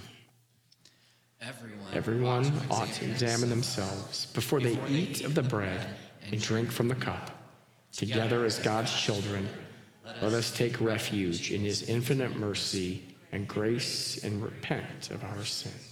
Everyone, 1.41 1.95
Everyone 1.95 2.53
ought 2.69 2.93
to 2.95 3.05
examine 3.05 3.49
themselves 3.49 4.27
before 4.33 4.59
they 4.59 4.77
eat 4.89 5.23
of 5.23 5.37
the 5.37 5.45
bread 5.45 5.87
and 6.33 6.43
drink 6.43 6.73
from 6.73 6.89
the 6.89 6.97
cup. 6.97 7.31
Together 7.93 8.45
as 8.45 8.59
God's 8.59 8.93
children, 8.93 9.49
let 10.21 10.33
us 10.33 10.51
take 10.51 10.81
refuge 10.81 11.53
in 11.53 11.61
his 11.61 11.89
infinite 11.89 12.35
mercy 12.35 13.05
and 13.31 13.47
grace 13.47 14.25
and 14.25 14.43
repent 14.43 15.13
of 15.13 15.23
our 15.23 15.45
sins. 15.45 15.88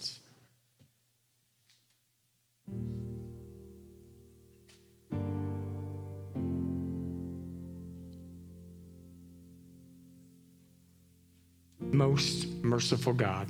Most 11.92 12.48
merciful 12.64 13.12
God, 13.12 13.48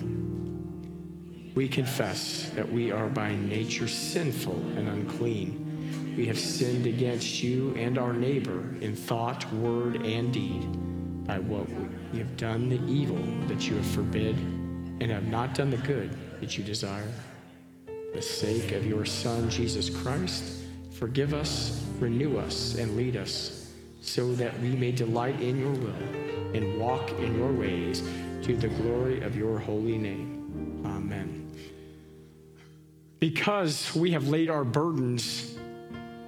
we 1.55 1.67
confess 1.69 2.51
that 2.51 2.71
we 2.71 2.93
are 2.93 3.09
by 3.09 3.35
nature 3.35 3.89
sinful 3.89 4.55
and 4.77 4.89
unclean. 4.89 6.15
We 6.17 6.27
have 6.27 6.39
sinned 6.39 6.87
against 6.87 7.43
you 7.43 7.75
and 7.77 7.99
our 7.99 8.13
neighbor 8.13 8.77
in 8.81 8.95
thought, 8.95 9.51
word, 9.55 10.05
and 10.05 10.33
deed. 10.33 10.65
By 11.27 11.39
what 11.39 11.67
we 12.13 12.19
have 12.19 12.37
done 12.37 12.69
the 12.69 12.81
evil 12.85 13.21
that 13.49 13.69
you 13.69 13.77
have 13.77 13.87
forbid, 13.87 14.37
and 14.37 15.11
have 15.11 15.27
not 15.27 15.55
done 15.55 15.71
the 15.71 15.79
good 15.79 16.17
that 16.41 16.57
you 16.57 16.63
desire. 16.63 17.11
The 18.17 18.23
sake 18.23 18.73
of 18.73 18.87
your 18.87 19.05
Son, 19.05 19.51
Jesus 19.51 19.91
Christ, 19.91 20.57
Forgive 20.99 21.35
us, 21.35 21.85
renew 22.01 22.39
us, 22.39 22.77
and 22.77 22.97
lead 22.97 23.19
us, 23.19 23.71
so 24.01 24.35
that 24.37 24.59
we 24.61 24.71
may 24.71 24.91
delight 24.91 25.39
in 25.43 25.61
your 25.61 25.73
will 25.73 25.93
and 26.55 26.81
walk 26.81 27.11
in 27.21 27.37
your 27.37 27.53
ways 27.53 28.01
to 28.45 28.57
the 28.57 28.69
glory 28.69 29.21
of 29.21 29.37
your 29.37 29.59
holy 29.59 29.99
name. 29.99 30.83
Amen. 30.87 31.53
Because 33.21 33.95
we 33.95 34.13
have 34.13 34.29
laid 34.29 34.49
our 34.49 34.65
burdens 34.65 35.59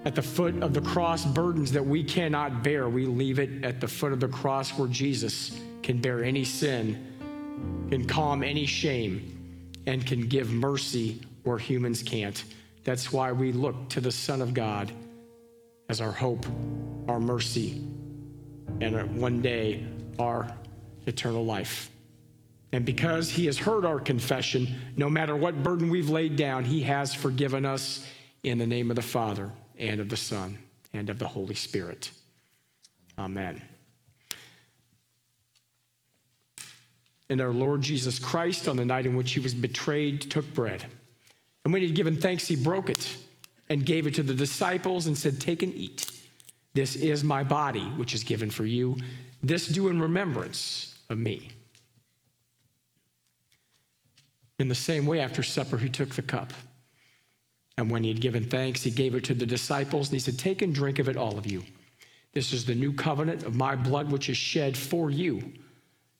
at 0.04 0.14
the 0.14 0.20
foot 0.20 0.62
of 0.62 0.74
the 0.74 0.82
cross, 0.82 1.24
burdens 1.24 1.72
that 1.72 1.86
we 1.86 2.04
cannot 2.04 2.62
bear, 2.62 2.90
we 2.90 3.06
leave 3.06 3.38
it 3.38 3.64
at 3.64 3.80
the 3.80 3.88
foot 3.88 4.12
of 4.12 4.20
the 4.20 4.28
cross 4.28 4.78
where 4.78 4.88
Jesus 4.88 5.58
can 5.82 6.02
bear 6.02 6.22
any 6.22 6.44
sin, 6.44 7.86
can 7.88 8.04
calm 8.04 8.42
any 8.42 8.66
shame, 8.66 9.80
and 9.86 10.04
can 10.04 10.28
give 10.28 10.50
mercy 10.50 11.22
where 11.48 11.58
humans 11.58 12.02
can't. 12.02 12.44
That's 12.84 13.10
why 13.10 13.32
we 13.32 13.52
look 13.52 13.88
to 13.88 14.02
the 14.02 14.12
Son 14.12 14.42
of 14.42 14.52
God 14.52 14.92
as 15.88 16.02
our 16.02 16.12
hope, 16.12 16.44
our 17.08 17.18
mercy, 17.18 17.82
and 18.82 19.18
one 19.18 19.40
day 19.40 19.86
our 20.18 20.54
eternal 21.06 21.44
life. 21.46 21.90
And 22.72 22.84
because 22.84 23.30
he 23.30 23.46
has 23.46 23.56
heard 23.56 23.86
our 23.86 23.98
confession, 23.98 24.68
no 24.98 25.08
matter 25.08 25.34
what 25.34 25.62
burden 25.62 25.88
we've 25.88 26.10
laid 26.10 26.36
down, 26.36 26.64
he 26.64 26.82
has 26.82 27.14
forgiven 27.14 27.64
us 27.64 28.06
in 28.42 28.58
the 28.58 28.66
name 28.66 28.90
of 28.90 28.96
the 28.96 29.02
Father 29.02 29.50
and 29.78 30.00
of 30.00 30.10
the 30.10 30.18
Son 30.18 30.58
and 30.92 31.08
of 31.08 31.18
the 31.18 31.28
Holy 31.28 31.54
Spirit. 31.54 32.10
Amen. 33.18 33.62
And 37.30 37.40
our 37.40 37.52
Lord 37.52 37.80
Jesus 37.80 38.18
Christ, 38.18 38.68
on 38.68 38.76
the 38.76 38.84
night 38.84 39.06
in 39.06 39.16
which 39.16 39.32
he 39.32 39.40
was 39.40 39.54
betrayed, 39.54 40.20
took 40.30 40.52
bread. 40.52 40.84
And 41.64 41.72
when 41.72 41.82
he 41.82 41.88
had 41.88 41.96
given 41.96 42.16
thanks, 42.16 42.46
he 42.46 42.56
broke 42.56 42.88
it 42.88 43.16
and 43.68 43.84
gave 43.84 44.06
it 44.06 44.14
to 44.14 44.22
the 44.22 44.34
disciples 44.34 45.06
and 45.06 45.16
said, 45.16 45.40
Take 45.40 45.62
and 45.62 45.74
eat. 45.74 46.10
This 46.74 46.96
is 46.96 47.24
my 47.24 47.42
body, 47.42 47.84
which 47.96 48.14
is 48.14 48.22
given 48.22 48.50
for 48.50 48.64
you. 48.64 48.96
This 49.42 49.66
do 49.66 49.88
in 49.88 50.00
remembrance 50.00 50.98
of 51.10 51.18
me. 51.18 51.50
In 54.58 54.68
the 54.68 54.74
same 54.74 55.06
way, 55.06 55.20
after 55.20 55.42
supper, 55.42 55.78
he 55.78 55.88
took 55.88 56.14
the 56.14 56.22
cup. 56.22 56.52
And 57.76 57.90
when 57.90 58.02
he 58.02 58.08
had 58.08 58.20
given 58.20 58.44
thanks, 58.44 58.82
he 58.82 58.90
gave 58.90 59.14
it 59.14 59.24
to 59.24 59.34
the 59.34 59.46
disciples, 59.46 60.08
and 60.08 60.14
he 60.14 60.18
said, 60.18 60.38
Take 60.38 60.62
and 60.62 60.74
drink 60.74 60.98
of 60.98 61.08
it, 61.08 61.16
all 61.16 61.38
of 61.38 61.46
you. 61.46 61.62
This 62.32 62.52
is 62.52 62.64
the 62.64 62.74
new 62.74 62.92
covenant 62.92 63.44
of 63.44 63.54
my 63.54 63.76
blood, 63.76 64.10
which 64.10 64.28
is 64.28 64.36
shed 64.36 64.76
for 64.76 65.10
you 65.10 65.52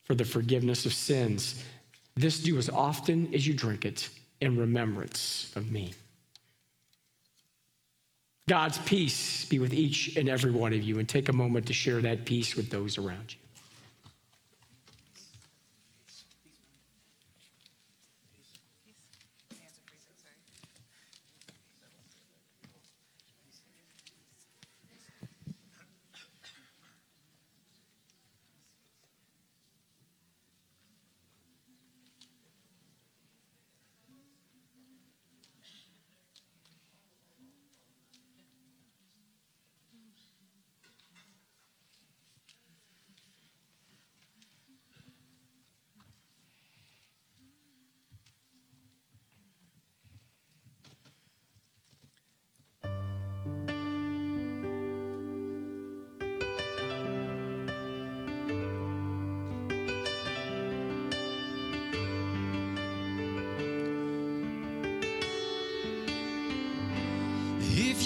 for 0.04 0.14
the 0.14 0.24
forgiveness 0.24 0.86
of 0.86 0.94
sins. 0.94 1.64
This 2.16 2.40
do 2.40 2.56
as 2.58 2.68
often 2.68 3.32
as 3.34 3.46
you 3.46 3.54
drink 3.54 3.84
it 3.84 4.08
in 4.40 4.56
remembrance 4.56 5.52
of 5.56 5.70
me. 5.70 5.94
God's 8.48 8.78
peace 8.78 9.44
be 9.44 9.58
with 9.58 9.74
each 9.74 10.16
and 10.16 10.28
every 10.28 10.50
one 10.50 10.72
of 10.72 10.82
you, 10.82 10.98
and 10.98 11.08
take 11.08 11.28
a 11.28 11.32
moment 11.32 11.66
to 11.66 11.72
share 11.72 12.00
that 12.00 12.24
peace 12.24 12.56
with 12.56 12.70
those 12.70 12.96
around 12.96 13.34
you. 13.34 13.47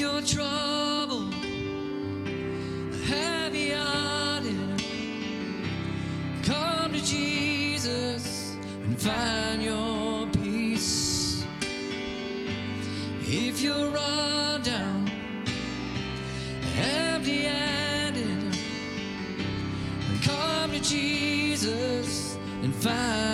If 0.03 0.09
you're 0.09 0.43
troubled, 0.43 1.33
heavy 3.07 3.71
hearted, 3.71 4.83
come 6.43 6.93
to 6.93 7.05
Jesus 7.05 8.57
and 8.83 9.01
find 9.01 9.63
your 9.63 10.27
peace. 10.27 11.45
If 13.21 13.61
you're 13.63 13.91
run 13.91 14.63
down, 14.63 15.09
empty 16.81 17.43
handed, 17.43 18.57
come 20.25 20.73
to 20.73 20.81
Jesus 20.81 22.37
and 22.65 22.75
find 22.75 23.32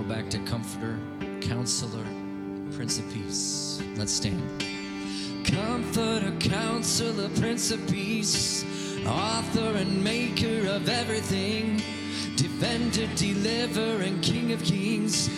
back 0.00 0.30
to 0.30 0.38
Comforter, 0.44 0.98
Counselor, 1.42 2.04
Prince 2.74 2.98
of 2.98 3.12
Peace. 3.12 3.82
Let's 3.96 4.12
stand. 4.12 4.42
Comforter, 5.44 6.32
Counselor, 6.40 7.28
Prince 7.38 7.70
of 7.70 7.86
Peace, 7.88 8.64
Author 9.06 9.76
and 9.76 10.02
Maker 10.02 10.66
of 10.68 10.88
everything, 10.88 11.82
Defender, 12.36 13.06
Deliverer, 13.16 14.02
and 14.02 14.22
King 14.22 14.52
of 14.52 14.62
Kings. 14.62 15.28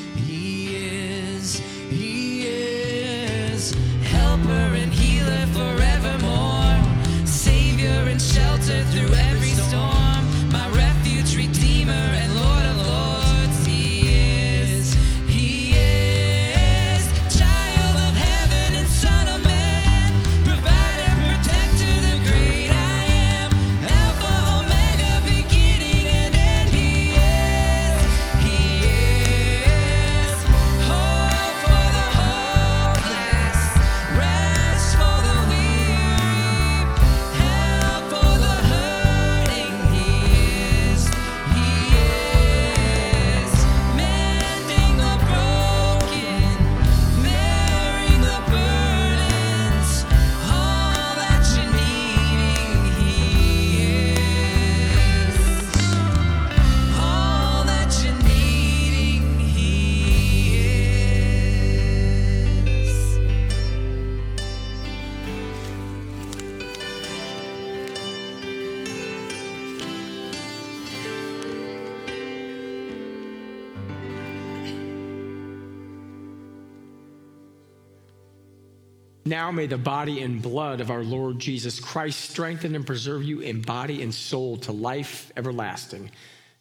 Now 79.44 79.50
may 79.50 79.66
the 79.66 79.76
body 79.76 80.22
and 80.22 80.40
blood 80.40 80.80
of 80.80 80.90
our 80.90 81.04
Lord 81.04 81.38
Jesus 81.38 81.78
Christ 81.78 82.30
strengthen 82.30 82.74
and 82.74 82.86
preserve 82.86 83.24
you 83.24 83.40
in 83.40 83.60
body 83.60 84.00
and 84.00 84.14
soul 84.14 84.56
to 84.60 84.72
life 84.72 85.30
everlasting. 85.36 86.10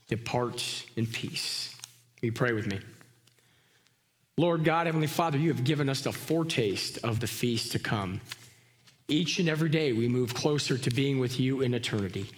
Depart 0.09 0.85
in 0.97 1.07
peace. 1.07 1.73
Will 2.19 2.25
you 2.25 2.31
pray 2.33 2.51
with 2.51 2.67
me? 2.67 2.81
Lord 4.37 4.65
God, 4.65 4.87
Heavenly 4.87 5.07
Father, 5.07 5.37
you 5.37 5.47
have 5.47 5.63
given 5.63 5.87
us 5.87 6.01
the 6.01 6.11
foretaste 6.11 6.97
of 7.05 7.21
the 7.21 7.27
feast 7.27 7.71
to 7.71 7.79
come. 7.79 8.19
Each 9.07 9.39
and 9.39 9.47
every 9.47 9.69
day 9.69 9.93
we 9.93 10.09
move 10.09 10.33
closer 10.33 10.77
to 10.77 10.89
being 10.89 11.19
with 11.19 11.39
you 11.39 11.61
in 11.61 11.73
eternity. 11.73 12.31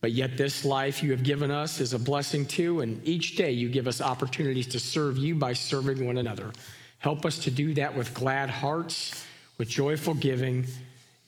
But 0.00 0.12
yet, 0.12 0.36
this 0.36 0.64
life 0.64 1.02
you 1.02 1.10
have 1.10 1.24
given 1.24 1.50
us 1.50 1.80
is 1.80 1.94
a 1.94 1.98
blessing 1.98 2.46
too, 2.46 2.78
and 2.78 3.04
each 3.04 3.34
day 3.34 3.50
you 3.50 3.68
give 3.68 3.88
us 3.88 4.00
opportunities 4.00 4.68
to 4.68 4.78
serve 4.78 5.18
you 5.18 5.34
by 5.34 5.52
serving 5.52 6.06
one 6.06 6.18
another. 6.18 6.52
Help 7.00 7.26
us 7.26 7.40
to 7.40 7.50
do 7.50 7.74
that 7.74 7.96
with 7.96 8.14
glad 8.14 8.50
hearts, 8.50 9.26
with 9.60 9.68
joyful 9.68 10.14
giving, 10.14 10.66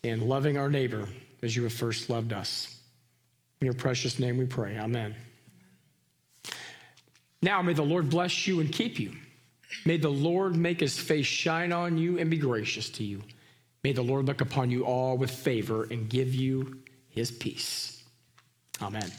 and 0.04 0.22
loving 0.22 0.56
our 0.56 0.70
neighbor 0.70 1.06
as 1.42 1.54
you 1.54 1.64
have 1.64 1.72
first 1.72 2.08
loved 2.08 2.32
us. 2.32 2.78
In 3.60 3.66
your 3.66 3.74
precious 3.74 4.18
name 4.18 4.38
we 4.38 4.46
pray. 4.46 4.78
Amen. 4.78 5.14
Now 7.42 7.60
may 7.60 7.74
the 7.74 7.82
Lord 7.82 8.08
bless 8.08 8.46
you 8.46 8.60
and 8.60 8.72
keep 8.72 8.98
you. 8.98 9.12
May 9.84 9.98
the 9.98 10.08
Lord 10.08 10.56
make 10.56 10.80
his 10.80 10.98
face 10.98 11.26
shine 11.26 11.72
on 11.72 11.98
you 11.98 12.18
and 12.18 12.30
be 12.30 12.38
gracious 12.38 12.88
to 12.92 13.04
you. 13.04 13.22
May 13.84 13.92
the 13.92 14.00
Lord 14.00 14.24
look 14.24 14.40
upon 14.40 14.70
you 14.70 14.86
all 14.86 15.18
with 15.18 15.30
favor 15.30 15.86
and 15.90 16.08
give 16.08 16.34
you 16.34 16.78
his 17.10 17.30
peace. 17.30 18.02
Amen. 18.80 19.12